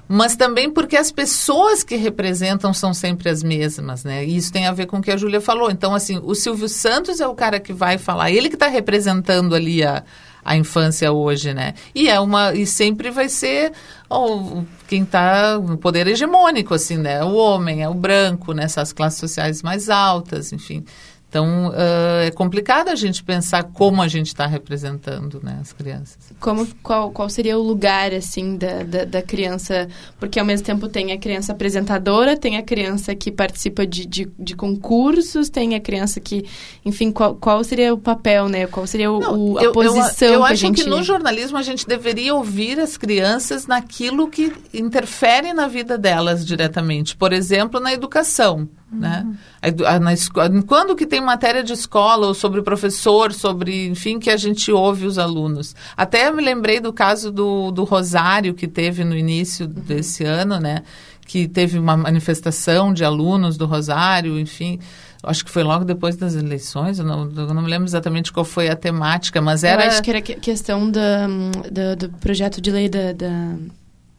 mas 0.07 0.35
também 0.35 0.69
porque 0.69 0.97
as 0.97 1.11
pessoas 1.11 1.83
que 1.83 1.95
representam 1.95 2.73
são 2.73 2.93
sempre 2.93 3.29
as 3.29 3.41
mesmas, 3.41 4.03
né? 4.03 4.25
E 4.25 4.35
isso 4.35 4.51
tem 4.51 4.67
a 4.67 4.71
ver 4.71 4.85
com 4.85 4.97
o 4.97 5.01
que 5.01 5.11
a 5.11 5.17
Júlia 5.17 5.41
falou. 5.41 5.71
Então, 5.71 5.95
assim, 5.95 6.19
o 6.23 6.35
Silvio 6.35 6.67
Santos 6.67 7.19
é 7.19 7.27
o 7.27 7.35
cara 7.35 7.59
que 7.59 7.73
vai 7.73 7.97
falar, 7.97 8.31
ele 8.31 8.49
que 8.49 8.55
está 8.55 8.67
representando 8.67 9.55
ali 9.55 9.83
a, 9.83 10.03
a 10.43 10.57
infância 10.57 11.11
hoje, 11.11 11.53
né? 11.53 11.73
E 11.95 12.09
é 12.09 12.19
uma 12.19 12.53
e 12.53 12.65
sempre 12.65 13.09
vai 13.09 13.29
ser 13.29 13.71
oh, 14.09 14.63
quem 14.87 15.03
está 15.03 15.57
no 15.57 15.77
poder 15.77 16.07
hegemônico, 16.07 16.73
assim, 16.73 16.97
né? 16.97 17.23
O 17.23 17.33
homem, 17.33 17.81
é 17.81 17.89
o 17.89 17.93
branco, 17.93 18.53
nessas 18.53 18.93
classes 18.93 19.19
sociais 19.19 19.63
mais 19.63 19.89
altas, 19.89 20.51
enfim. 20.51 20.83
Então, 21.33 21.69
uh, 21.69 22.21
é 22.21 22.29
complicado 22.29 22.89
a 22.89 22.95
gente 22.95 23.23
pensar 23.23 23.63
como 23.63 24.03
a 24.03 24.07
gente 24.07 24.27
está 24.27 24.45
representando 24.45 25.41
né, 25.41 25.57
as 25.59 25.73
crianças. 25.73 26.31
Como, 26.39 26.67
qual, 26.83 27.09
qual 27.09 27.27
seria 27.27 27.57
o 27.57 27.63
lugar, 27.63 28.13
assim, 28.13 28.55
da, 28.55 28.83
da, 28.83 29.03
da, 29.03 29.21
criança? 29.23 29.87
Porque, 30.19 30.39
ao 30.39 30.45
mesmo 30.45 30.63
tempo, 30.63 30.87
tem 30.87 31.11
a 31.11 31.17
criança 31.17 31.51
apresentadora, 31.51 32.37
tem 32.37 32.57
a 32.57 32.61
criança 32.61 33.15
que 33.15 33.31
participa 33.31 33.83
de, 33.83 34.05
de, 34.05 34.31
de 34.37 34.55
concursos, 34.55 35.49
tem 35.49 35.73
a 35.73 35.79
criança 35.79 36.19
que... 36.19 36.45
Enfim, 36.85 37.11
qual, 37.11 37.33
qual 37.33 37.63
seria 37.63 37.95
o 37.95 37.97
papel, 37.97 38.47
né? 38.47 38.67
Qual 38.67 38.85
seria 38.85 39.11
o, 39.11 39.19
Não, 39.19 39.53
o, 39.53 39.57
a 39.57 39.63
eu, 39.63 39.71
posição 39.71 40.27
eu, 40.27 40.33
eu 40.35 40.45
que 40.45 40.53
a 40.53 40.55
gente... 40.55 40.65
Eu 40.65 40.71
acho 40.71 40.83
que 40.83 40.87
no 40.87 41.01
jornalismo 41.01 41.57
a 41.57 41.63
gente 41.63 41.87
deveria 41.87 42.35
ouvir 42.35 42.79
as 42.79 42.95
crianças 42.95 43.65
naquilo 43.65 44.29
que 44.29 44.53
interfere 44.71 45.51
na 45.51 45.67
vida 45.67 45.97
delas 45.97 46.45
diretamente. 46.45 47.17
Por 47.17 47.33
exemplo, 47.33 47.79
na 47.79 47.91
educação. 47.91 48.69
Né? 48.93 49.25
A, 49.61 49.99
na, 49.99 50.11
quando 50.65 50.95
que 50.95 51.05
tem 51.05 51.21
matéria 51.21 51.63
de 51.63 51.73
escola 51.73 52.27
ou 52.27 52.33
sobre 52.33 52.61
professor, 52.61 53.33
sobre, 53.33 53.87
enfim, 53.87 54.19
que 54.19 54.29
a 54.29 54.37
gente 54.37 54.71
ouve 54.71 55.05
os 55.05 55.17
alunos. 55.17 55.75
Até 55.95 56.31
me 56.31 56.41
lembrei 56.41 56.79
do 56.79 56.93
caso 56.93 57.31
do, 57.31 57.71
do 57.71 57.83
Rosário 57.83 58.53
que 58.53 58.67
teve 58.67 59.03
no 59.03 59.15
início 59.15 59.65
uhum. 59.65 59.73
desse 59.73 60.23
ano, 60.23 60.59
né? 60.59 60.83
Que 61.25 61.47
teve 61.47 61.79
uma 61.79 61.95
manifestação 61.95 62.93
de 62.93 63.03
alunos 63.03 63.57
do 63.57 63.65
Rosário, 63.65 64.39
enfim 64.39 64.79
acho 65.23 65.45
que 65.45 65.51
foi 65.51 65.63
logo 65.63 65.85
depois 65.85 66.17
das 66.17 66.35
eleições, 66.35 66.99
eu 66.99 67.05
não, 67.05 67.31
eu 67.31 67.53
não 67.53 67.61
me 67.61 67.69
lembro 67.69 67.85
exatamente 67.85 68.31
qual 68.31 68.43
foi 68.43 68.67
a 68.67 68.75
temática, 68.75 69.41
mas 69.41 69.63
era... 69.63 69.85
Eu 69.85 69.87
acho 69.87 70.03
que 70.03 70.09
era 70.09 70.21
questão 70.21 70.91
da, 70.91 71.27
da 71.71 71.95
do 71.95 72.09
projeto 72.19 72.59
de 72.59 72.69
lei 72.69 72.89
da, 72.89 73.13
da 73.13 73.55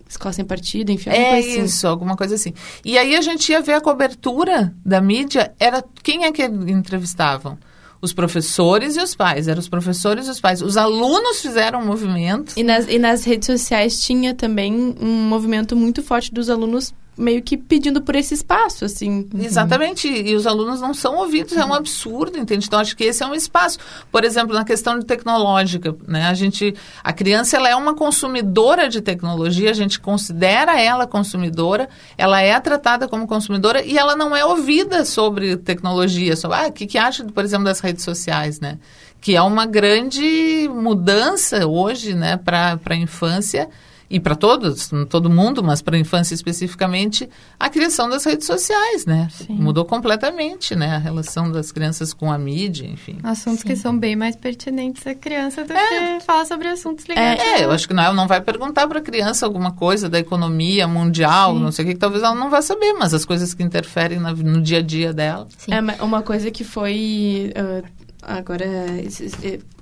Escola 0.09 0.33
Sem 0.33 0.45
Partido, 0.45 0.91
enfim. 0.91 1.11
É 1.11 1.39
assim. 1.39 1.63
isso, 1.63 1.87
alguma 1.87 2.17
coisa 2.17 2.35
assim. 2.35 2.53
E 2.85 2.99
aí 2.99 3.17
a 3.17 3.21
gente 3.21 3.51
ia 3.51 3.61
ver 3.61 3.75
a 3.75 3.81
cobertura 3.81 4.75
da 4.85 5.01
mídia, 5.01 5.53
era 5.59 5.83
quem 6.03 6.25
é 6.25 6.33
que 6.33 6.45
entrevistavam? 6.45 7.59
Os 8.01 8.13
professores 8.13 8.97
e 8.97 9.01
os 9.01 9.15
pais. 9.15 9.49
Eram 9.49 9.61
os 9.61 9.69
professores 9.69 10.27
e 10.27 10.31
os 10.31 10.39
pais. 10.39 10.61
Os 10.61 10.77
alunos 10.77 11.41
fizeram 11.41 11.81
um 11.81 11.87
movimento. 11.87 12.53
E 12.55 12.63
nas, 12.63 12.87
e 12.87 12.99
nas 12.99 13.25
redes 13.25 13.47
sociais 13.47 14.03
tinha 14.03 14.35
também 14.35 14.75
um 15.01 15.27
movimento 15.27 15.75
muito 15.75 16.03
forte 16.03 16.33
dos 16.33 16.51
alunos 16.51 16.93
meio 17.17 17.43
que 17.43 17.57
pedindo 17.57 18.03
por 18.03 18.17
esse 18.17 18.35
espaço, 18.35 18.85
assim. 18.85 19.29
Exatamente, 19.39 20.09
e, 20.09 20.35
os 20.35 20.47
alunos 20.47 20.81
não 20.81 20.93
são 20.93 21.17
ouvidos, 21.17 21.57
é 21.57 21.65
um 21.65 21.73
absurdo, 21.73 22.39
entende? 22.39 22.67
Então, 22.67 22.79
acho 22.79 22.97
que 22.97 23.05
esse 23.05 23.23
é 23.23 23.27
um 23.27 23.35
espaço. 23.35 23.79
Por 24.11 24.25
exemplo, 24.25 24.55
na 24.55 24.65
questão 24.65 24.99
de 24.99 25.07
tecnológica, 25.07 25.95
né? 26.07 26.27
A 26.27 26.35
gente, 26.35 26.75
a 27.03 27.13
criança, 27.13 27.57
ela 27.57 27.69
é 27.69 27.77
uma 27.77 27.95
consumidora 27.95 28.89
de 28.89 29.01
tecnologia, 29.01 29.71
a 29.71 29.75
gente 29.75 30.01
considera 30.01 30.81
ela 30.81 31.07
consumidora, 31.07 31.89
ela 32.19 32.41
é 32.41 32.59
tratada 32.59 33.07
como 33.07 33.27
consumidora 33.27 33.83
e 33.85 33.97
ela 33.97 34.17
não 34.17 34.35
é 34.35 34.45
ouvida 34.45 35.05
sobre 35.05 35.57
tecnologia, 35.57 36.37
sobre, 36.37 36.57
ah, 36.57 36.67
o 36.69 36.73
que, 36.73 36.87
que 36.87 36.99
acha, 36.99 37.25
por 37.25 37.45
exemplo, 37.45 37.65
das 37.65 37.81
redes 37.81 38.05
sociais, 38.05 38.61
né? 38.61 38.79
Que 39.21 39.37
é 39.37 39.43
uma 39.43 39.67
grande 39.67 40.69
mudança 40.69 41.67
hoje, 41.67 42.15
né, 42.15 42.37
para 42.37 42.79
a 42.85 42.97
infância, 42.97 43.69
e 44.09 44.21
para 44.21 44.35
todos, 44.35 44.91
todo 45.09 45.31
mundo, 45.31 45.63
mas 45.63 45.81
para 45.81 45.97
a 45.97 45.99
infância 45.99 46.35
especificamente, 46.35 47.29
a 47.59 47.69
criação 47.69 48.09
das 48.09 48.25
redes 48.25 48.47
sociais, 48.47 49.07
né? 49.07 49.29
Sim. 49.33 49.55
Mudou 49.55 49.85
completamente, 49.85 50.77
né? 50.77 50.97
A 50.97 50.99
relação 50.99 51.51
das 51.51 51.73
crianças 51.73 52.13
com 52.13 52.31
a 52.31 52.39
mídia, 52.39 52.87
enfim. 52.87 53.19
Assuntos 53.23 53.61
Sim. 53.61 53.69
que 53.69 53.77
são 53.77 53.99
bem 53.99 54.15
mais 54.15 54.37
pertinentes 54.37 55.07
à 55.07 55.15
criança 55.15 55.65
do 55.65 55.73
é. 55.73 56.19
que 56.19 56.25
falar 56.25 56.45
sobre 56.45 56.69
assuntos 56.69 57.07
ligados. 57.07 57.43
É, 57.43 57.61
é 57.61 57.65
eu 57.65 57.71
acho 57.71 57.89
que 57.89 57.95
não, 57.95 58.13
não 58.13 58.29
vai 58.29 58.41
perguntar 58.41 58.87
para 58.87 58.99
a 58.99 59.03
criança 59.03 59.47
alguma 59.47 59.73
coisa 59.73 60.09
da 60.09 60.19
economia 60.19 60.87
mundial, 60.87 61.55
Sim. 61.55 61.63
não 61.63 61.73
sei 61.73 61.85
o 61.85 61.89
que, 61.89 61.95
que 61.95 62.01
talvez 62.01 62.23
ela 62.23 62.35
não 62.35 62.51
vá 62.51 62.61
saber, 62.61 62.93
mas 62.95 63.15
as 63.15 63.25
coisas 63.25 63.55
que 63.55 63.63
interferem 63.63 64.21
no, 64.21 64.33
no 64.33 64.63
dia 64.63 64.79
a 64.79 64.83
dia 64.83 65.13
dela. 65.13 65.49
É 65.69 66.03
uma 66.03 66.23
coisa 66.23 66.51
que 66.51 66.65
foi... 66.65 67.53
Uh, 67.57 68.04
agora 68.27 68.67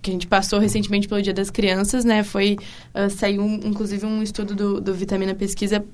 que 0.01 0.11
a 0.11 0.13
gente 0.13 0.27
passou 0.27 0.59
recentemente 0.59 1.09
pelo 1.09 1.23
Dia 1.23 1.33
das 1.33 1.51
Crianças, 1.51 2.05
né? 2.05 2.23
Foi 2.23 2.57
uh, 2.95 3.11
saiu 3.11 3.43
um, 3.43 3.55
inclusive 3.65 4.05
um 4.05 4.23
estudo 4.23 4.55
do, 4.55 4.81
do 4.81 4.95
Vitamina 4.95 5.35
Pesquisa 5.35 5.85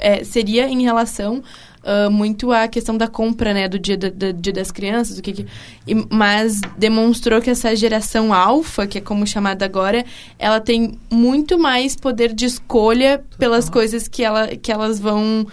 é, 0.00 0.24
seria 0.24 0.68
em 0.68 0.82
relação 0.82 1.42
uh, 1.82 2.10
muito 2.10 2.52
à 2.52 2.68
questão 2.68 2.96
da 2.96 3.08
compra, 3.08 3.52
né, 3.52 3.68
do 3.68 3.78
dia, 3.78 3.96
do, 3.96 4.10
do 4.10 4.32
dia 4.32 4.52
das 4.52 4.70
crianças, 4.70 5.18
o 5.18 5.22
que, 5.22 5.32
que 5.32 5.46
e, 5.86 5.94
mas 6.10 6.60
demonstrou 6.76 7.40
que 7.40 7.50
essa 7.50 7.74
geração 7.74 8.32
alfa, 8.32 8.86
que 8.86 8.98
é 8.98 9.00
como 9.00 9.26
chamada 9.26 9.64
agora, 9.64 10.04
ela 10.38 10.60
tem 10.60 10.98
muito 11.10 11.58
mais 11.58 11.96
poder 11.96 12.32
de 12.32 12.46
escolha 12.46 13.22
pelas 13.38 13.68
coisas 13.68 14.08
que, 14.08 14.24
ela, 14.24 14.48
que 14.48 14.72
elas 14.72 14.98
vão 14.98 15.46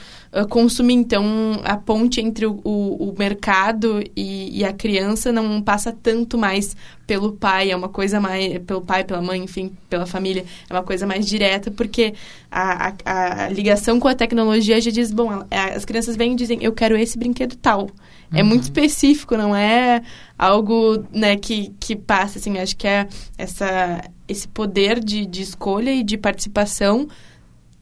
consumir. 0.43 0.95
Então, 0.95 1.61
a 1.63 1.77
ponte 1.77 2.19
entre 2.19 2.45
o, 2.45 2.59
o, 2.63 3.09
o 3.09 3.15
mercado 3.17 4.03
e, 4.15 4.59
e, 4.59 4.65
a 4.65 4.73
criança 4.73 5.31
não 5.31 5.61
passa 5.61 5.93
tanto 5.93 6.37
mais 6.37 6.75
pelo 7.07 7.33
pai, 7.33 7.71
é 7.71 7.75
uma 7.75 7.87
coisa 7.87 8.19
mais... 8.19 8.57
Pelo 8.59 8.81
pai, 8.81 9.03
pela 9.03 9.21
mãe, 9.21 9.41
enfim, 9.41 9.71
pela 9.89 10.05
família. 10.05 10.43
É 10.69 10.73
uma 10.73 10.83
coisa 10.83 11.05
mais 11.05 11.25
direta, 11.25 11.71
porque 11.71 12.13
a, 12.51 12.93
a, 13.05 13.45
a 13.45 13.49
ligação 13.49 13.99
com 13.99 14.07
a 14.07 14.15
tecnologia 14.15 14.81
já 14.81 14.91
diz... 14.91 15.11
Bom, 15.11 15.45
as 15.49 15.85
crianças 15.85 16.15
vêm 16.17 16.33
e 16.33 16.35
dizem, 16.35 16.57
eu 16.61 16.73
quero 16.73 16.97
esse 16.97 17.17
brinquedo 17.17 17.55
tal. 17.55 17.83
Uhum. 17.83 17.89
É 18.33 18.43
muito 18.43 18.63
específico, 18.63 19.37
não 19.37 19.55
é 19.55 20.01
algo 20.37 21.05
né, 21.13 21.37
que, 21.37 21.71
que 21.79 21.95
passa, 21.95 22.39
assim. 22.39 22.57
Acho 22.57 22.75
que 22.75 22.87
é 22.87 23.07
essa, 23.37 24.03
esse 24.27 24.47
poder 24.47 24.99
de, 24.99 25.25
de 25.25 25.41
escolha 25.41 25.91
e 25.91 26.03
de 26.03 26.17
participação 26.17 27.07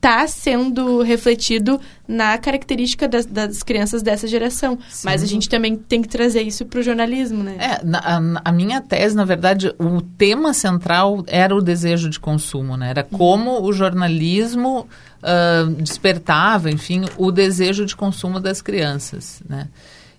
está 0.03 0.27
sendo 0.27 1.01
refletido 1.01 1.79
na 2.05 2.37
característica 2.37 3.07
das, 3.07 3.25
das 3.25 3.63
crianças 3.63 4.03
dessa 4.03 4.27
geração. 4.27 4.77
Sim. 4.89 5.05
Mas 5.05 5.23
a 5.23 5.25
gente 5.25 5.47
também 5.47 5.77
tem 5.77 6.01
que 6.01 6.09
trazer 6.09 6.41
isso 6.41 6.65
para 6.65 6.81
o 6.81 6.83
jornalismo, 6.83 7.41
né? 7.41 7.55
É, 7.57 7.85
na, 7.85 7.99
a, 7.99 8.41
a, 8.49 8.51
minha 8.51 8.81
tese, 8.81 9.15
na 9.15 9.23
verdade, 9.23 9.73
o 9.79 10.01
tema 10.01 10.53
central 10.53 11.23
era 11.25 11.55
o 11.55 11.61
desejo 11.61 12.09
de 12.09 12.19
consumo, 12.19 12.75
né? 12.75 12.89
Era 12.89 13.03
como 13.03 13.51
uhum. 13.51 13.63
o 13.63 13.71
jornalismo 13.71 14.89
uh, 15.21 15.71
despertava, 15.81 16.69
enfim, 16.69 17.05
o 17.17 17.31
desejo 17.31 17.85
de 17.85 17.95
consumo 17.95 18.41
das 18.41 18.61
crianças, 18.61 19.41
né? 19.47 19.69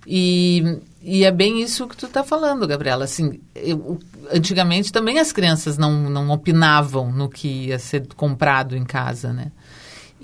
E, 0.06 0.78
e 1.02 1.24
é 1.24 1.30
bem 1.30 1.62
isso 1.62 1.86
que 1.86 1.96
tu 1.96 2.06
está 2.06 2.24
falando, 2.24 2.66
Gabriela. 2.66 3.04
Assim, 3.04 3.40
eu, 3.54 3.98
antigamente 4.32 4.92
também 4.92 5.18
as 5.18 5.32
crianças 5.32 5.76
não, 5.76 6.08
não 6.08 6.30
opinavam 6.30 7.12
no 7.12 7.28
que 7.28 7.66
ia 7.66 7.78
ser 7.78 8.06
comprado 8.14 8.76
em 8.76 8.84
casa, 8.84 9.32
né? 9.32 9.50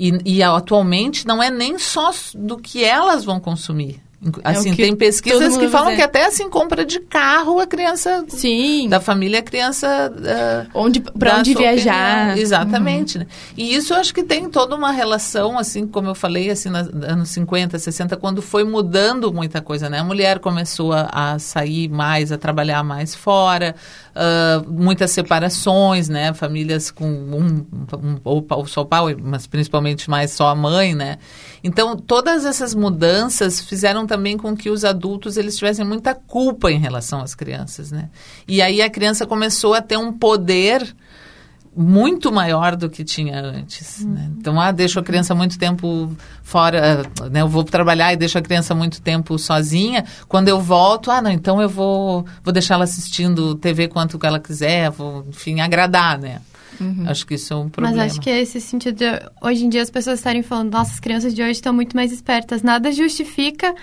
E, 0.00 0.18
e 0.24 0.42
atualmente 0.42 1.26
não 1.26 1.42
é 1.42 1.50
nem 1.50 1.78
só 1.78 2.10
do 2.34 2.56
que 2.56 2.82
elas 2.82 3.22
vão 3.22 3.38
consumir. 3.38 4.00
É 4.44 4.50
assim, 4.50 4.72
é 4.72 4.76
tem 4.76 4.94
pesquisas 4.94 5.56
que 5.56 5.66
falam 5.68 5.96
que 5.96 6.02
até 6.02 6.26
assim, 6.26 6.50
compra 6.50 6.84
de 6.84 7.00
carro 7.00 7.58
a 7.58 7.66
criança 7.66 8.22
Sim. 8.28 8.86
da 8.86 9.00
família, 9.00 9.38
a 9.38 9.42
criança 9.42 10.12
uh, 10.14 10.70
onde 10.74 11.00
para 11.00 11.38
onde 11.38 11.54
viajar. 11.54 12.26
Opinião. 12.26 12.42
Exatamente, 12.42 13.16
uhum. 13.16 13.24
né? 13.24 13.30
E 13.56 13.74
isso 13.74 13.94
eu 13.94 13.98
acho 13.98 14.12
que 14.12 14.22
tem 14.22 14.50
toda 14.50 14.76
uma 14.76 14.90
relação 14.90 15.58
assim, 15.58 15.86
como 15.86 16.08
eu 16.08 16.14
falei 16.14 16.50
assim, 16.50 16.68
nos 16.68 16.88
anos 17.02 17.30
50, 17.30 17.78
60, 17.78 18.14
quando 18.18 18.42
foi 18.42 18.62
mudando 18.62 19.32
muita 19.32 19.62
coisa, 19.62 19.88
né? 19.88 20.00
A 20.00 20.04
mulher 20.04 20.38
começou 20.38 20.92
a, 20.92 21.08
a 21.10 21.38
sair 21.38 21.88
mais, 21.88 22.30
a 22.30 22.36
trabalhar 22.36 22.84
mais 22.84 23.14
fora, 23.14 23.74
uh, 24.10 24.70
muitas 24.70 25.12
separações, 25.12 26.10
né? 26.10 26.34
Famílias 26.34 26.90
com 26.90 27.06
um, 27.06 27.66
um 27.96 28.20
ou, 28.22 28.46
ou 28.50 28.66
só 28.66 28.82
o 28.82 28.86
pai, 28.86 29.16
mas 29.18 29.46
principalmente 29.46 30.10
mais 30.10 30.32
só 30.32 30.48
a 30.48 30.54
mãe, 30.54 30.94
né? 30.94 31.16
Então, 31.62 31.96
todas 31.96 32.44
essas 32.44 32.74
mudanças 32.74 33.60
fizeram 33.60 34.06
também 34.10 34.36
com 34.36 34.56
que 34.56 34.68
os 34.68 34.84
adultos 34.84 35.36
eles 35.36 35.56
tivessem 35.56 35.84
muita 35.84 36.16
culpa 36.16 36.68
em 36.68 36.80
relação 36.80 37.20
às 37.20 37.32
crianças, 37.32 37.92
né? 37.92 38.10
E 38.48 38.60
aí 38.60 38.82
a 38.82 38.90
criança 38.90 39.24
começou 39.24 39.72
a 39.72 39.80
ter 39.80 39.96
um 39.96 40.12
poder 40.12 40.96
muito 41.76 42.32
maior 42.32 42.74
do 42.74 42.90
que 42.90 43.04
tinha 43.04 43.40
antes. 43.40 44.00
Uhum. 44.00 44.10
Né? 44.10 44.30
Então, 44.36 44.60
ah, 44.60 44.72
deixo 44.72 44.98
a 44.98 45.02
criança 45.04 45.32
muito 45.32 45.56
tempo 45.56 46.10
fora, 46.42 47.04
né? 47.30 47.42
Eu 47.42 47.46
vou 47.46 47.62
trabalhar 47.62 48.12
e 48.12 48.16
deixo 48.16 48.36
a 48.36 48.42
criança 48.42 48.74
muito 48.74 49.00
tempo 49.00 49.38
sozinha. 49.38 50.04
Quando 50.26 50.48
eu 50.48 50.60
volto, 50.60 51.08
ah, 51.12 51.22
não, 51.22 51.30
então 51.30 51.62
eu 51.62 51.68
vou, 51.68 52.26
vou 52.42 52.52
deixar 52.52 52.74
ela 52.74 52.82
assistindo 52.82 53.54
TV 53.54 53.86
quanto 53.86 54.18
ela 54.26 54.40
quiser, 54.40 54.90
vou, 54.90 55.24
enfim, 55.28 55.60
agradar, 55.60 56.18
né? 56.18 56.40
Uhum. 56.80 57.04
Acho 57.06 57.26
que 57.26 57.34
isso 57.34 57.52
é 57.52 57.56
um 57.56 57.68
problema. 57.68 57.96
Mas 57.96 58.12
acho 58.12 58.20
que 58.20 58.30
é 58.30 58.40
esse 58.40 58.60
sentido 58.60 58.96
de, 58.96 59.04
hoje 59.42 59.64
em 59.64 59.68
dia 59.68 59.82
as 59.82 59.90
pessoas 59.90 60.18
estarem 60.18 60.42
falando, 60.42 60.72
nossa, 60.72 60.92
as 60.92 61.00
crianças 61.00 61.34
de 61.34 61.42
hoje 61.42 61.52
estão 61.52 61.72
muito 61.72 61.94
mais 61.94 62.10
espertas. 62.10 62.62
Nada 62.62 62.90
justifica 62.90 63.74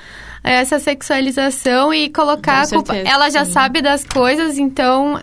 essa 0.43 0.79
sexualização 0.79 1.93
e 1.93 2.10
colocar 2.10 2.63
a 2.63 2.67
culpa. 2.67 2.95
Ela 2.95 3.29
já 3.29 3.45
sim. 3.45 3.51
sabe 3.51 3.81
das 3.81 4.03
coisas, 4.03 4.57
então 4.57 5.21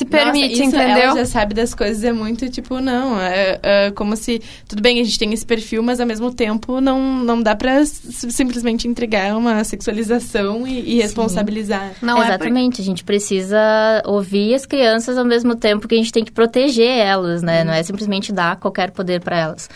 se 0.00 0.04
permite, 0.06 0.48
Nossa, 0.48 0.62
isso, 0.62 0.76
entendeu? 0.76 1.02
Ela 1.02 1.16
já 1.16 1.26
sabe 1.26 1.54
das 1.54 1.74
coisas, 1.74 2.02
é 2.02 2.12
muito 2.12 2.48
tipo, 2.48 2.80
não, 2.80 3.20
é, 3.20 3.58
é, 3.62 3.90
como 3.90 4.16
se, 4.16 4.40
tudo 4.66 4.80
bem, 4.80 4.98
a 4.98 5.04
gente 5.04 5.18
tem 5.18 5.30
esse 5.32 5.44
perfil, 5.44 5.82
mas 5.82 6.00
ao 6.00 6.06
mesmo 6.06 6.32
tempo 6.32 6.80
não, 6.80 7.22
não 7.22 7.42
dá 7.42 7.54
pra 7.54 7.84
simplesmente 7.84 8.88
entregar 8.88 9.36
uma 9.36 9.62
sexualização 9.62 10.66
e, 10.66 10.96
e 10.96 11.02
responsabilizar. 11.02 11.92
Não 12.00 12.22
é 12.22 12.28
Exatamente, 12.28 12.80
é 12.80 12.82
a 12.82 12.84
gente 12.84 13.04
precisa 13.04 13.58
ouvir 14.06 14.54
as 14.54 14.64
crianças 14.64 15.18
ao 15.18 15.24
mesmo 15.24 15.54
tempo 15.54 15.86
que 15.86 15.94
a 15.94 15.98
gente 15.98 16.12
tem 16.12 16.24
que 16.24 16.32
proteger 16.32 16.88
elas, 16.88 17.42
né? 17.42 17.60
Hum. 17.60 17.66
Não 17.66 17.72
é 17.74 17.82
simplesmente 17.82 18.32
dar 18.32 18.56
qualquer 18.56 18.90
poder 18.92 19.20
para 19.20 19.38
elas. 19.38 19.68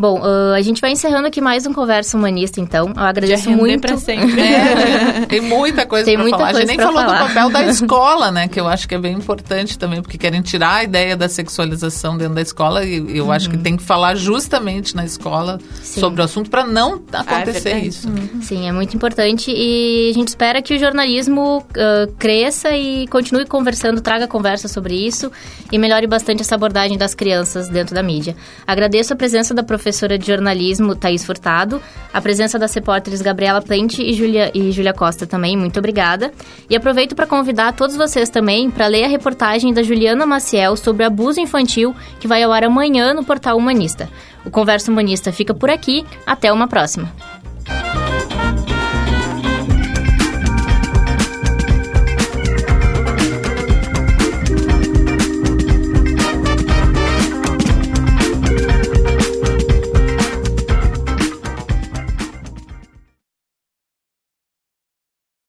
Bom, 0.00 0.20
uh, 0.20 0.54
a 0.54 0.62
gente 0.62 0.80
vai 0.80 0.92
encerrando 0.92 1.26
aqui 1.26 1.40
mais 1.40 1.66
um 1.66 1.72
Conversa 1.72 2.16
Humanista, 2.16 2.60
então. 2.60 2.92
Eu 2.96 3.02
agradeço 3.02 3.50
muito. 3.50 3.80
Pra 3.80 3.96
sempre. 3.96 4.38
É, 4.48 5.26
tem 5.26 5.40
muita 5.40 5.86
coisa 5.86 6.04
tem 6.04 6.14
pra 6.14 6.22
muita 6.22 6.38
falar. 6.38 6.52
Coisa 6.52 6.64
a 6.64 6.70
gente 6.70 6.76
nem 6.76 6.86
falou 6.86 7.02
falar. 7.02 7.22
do 7.22 7.28
papel 7.28 7.50
da 7.50 7.64
escola, 7.66 8.30
né? 8.30 8.48
Que 8.48 8.60
eu 8.60 8.68
acho 8.68 8.86
que 8.86 8.94
é 8.94 8.98
bem 8.98 9.14
importante 9.14 9.78
também, 9.78 10.00
porque 10.00 10.16
querem 10.16 10.40
tirar 10.40 10.76
a 10.76 10.84
ideia 10.84 11.16
da 11.16 11.28
sexualização 11.28 12.16
dentro 12.16 12.34
da 12.34 12.42
escola 12.42 12.84
e 12.84 13.16
eu 13.16 13.26
uhum. 13.26 13.32
acho 13.32 13.50
que 13.50 13.58
tem 13.58 13.76
que 13.76 13.82
falar 13.82 14.14
justamente 14.14 14.94
na 14.94 15.04
escola 15.04 15.58
Sim. 15.82 16.00
sobre 16.00 16.20
o 16.20 16.24
assunto 16.24 16.48
para 16.48 16.64
não 16.64 17.02
acontecer 17.12 17.70
ah, 17.70 17.78
é 17.78 17.80
isso. 17.80 18.08
Uhum. 18.08 18.40
Sim, 18.40 18.68
é 18.68 18.72
muito 18.72 18.94
importante 18.94 19.50
e 19.50 20.10
a 20.10 20.14
gente 20.14 20.28
espera 20.28 20.62
que 20.62 20.74
o 20.74 20.78
jornalismo 20.78 21.58
uh, 21.58 22.12
cresça 22.18 22.70
e 22.70 23.06
continue 23.08 23.46
conversando, 23.46 24.00
traga 24.00 24.28
conversa 24.28 24.68
sobre 24.68 24.94
isso 24.94 25.32
e 25.72 25.78
melhore 25.78 26.06
bastante 26.06 26.42
essa 26.42 26.54
abordagem 26.54 26.96
das 26.96 27.14
crianças 27.14 27.68
dentro 27.68 27.94
da 27.94 28.02
mídia. 28.02 28.36
Agradeço 28.66 29.12
a 29.12 29.16
presença 29.16 29.52
da 29.52 29.62
professora 29.62 29.87
de 30.18 30.26
jornalismo 30.26 30.94
Thaís 30.94 31.24
Furtado, 31.24 31.80
a 32.12 32.20
presença 32.20 32.58
das 32.58 32.74
repórteres 32.74 33.22
Gabriela 33.22 33.60
Plente 33.60 34.02
e 34.02 34.12
Julia, 34.12 34.50
e 34.54 34.70
Julia 34.72 34.92
Costa 34.92 35.26
também, 35.26 35.56
muito 35.56 35.78
obrigada. 35.78 36.32
E 36.68 36.76
aproveito 36.76 37.14
para 37.14 37.26
convidar 37.26 37.72
todos 37.72 37.96
vocês 37.96 38.28
também 38.28 38.70
para 38.70 38.86
ler 38.86 39.04
a 39.04 39.08
reportagem 39.08 39.72
da 39.72 39.82
Juliana 39.82 40.26
Maciel 40.26 40.76
sobre 40.76 41.04
abuso 41.04 41.40
infantil, 41.40 41.94
que 42.20 42.28
vai 42.28 42.42
ao 42.42 42.52
ar 42.52 42.64
amanhã 42.64 43.14
no 43.14 43.24
Portal 43.24 43.56
Humanista. 43.56 44.08
O 44.44 44.50
Conversa 44.50 44.90
Humanista 44.90 45.32
fica 45.32 45.52
por 45.52 45.70
aqui, 45.70 46.04
até 46.26 46.52
uma 46.52 46.68
próxima. 46.68 47.12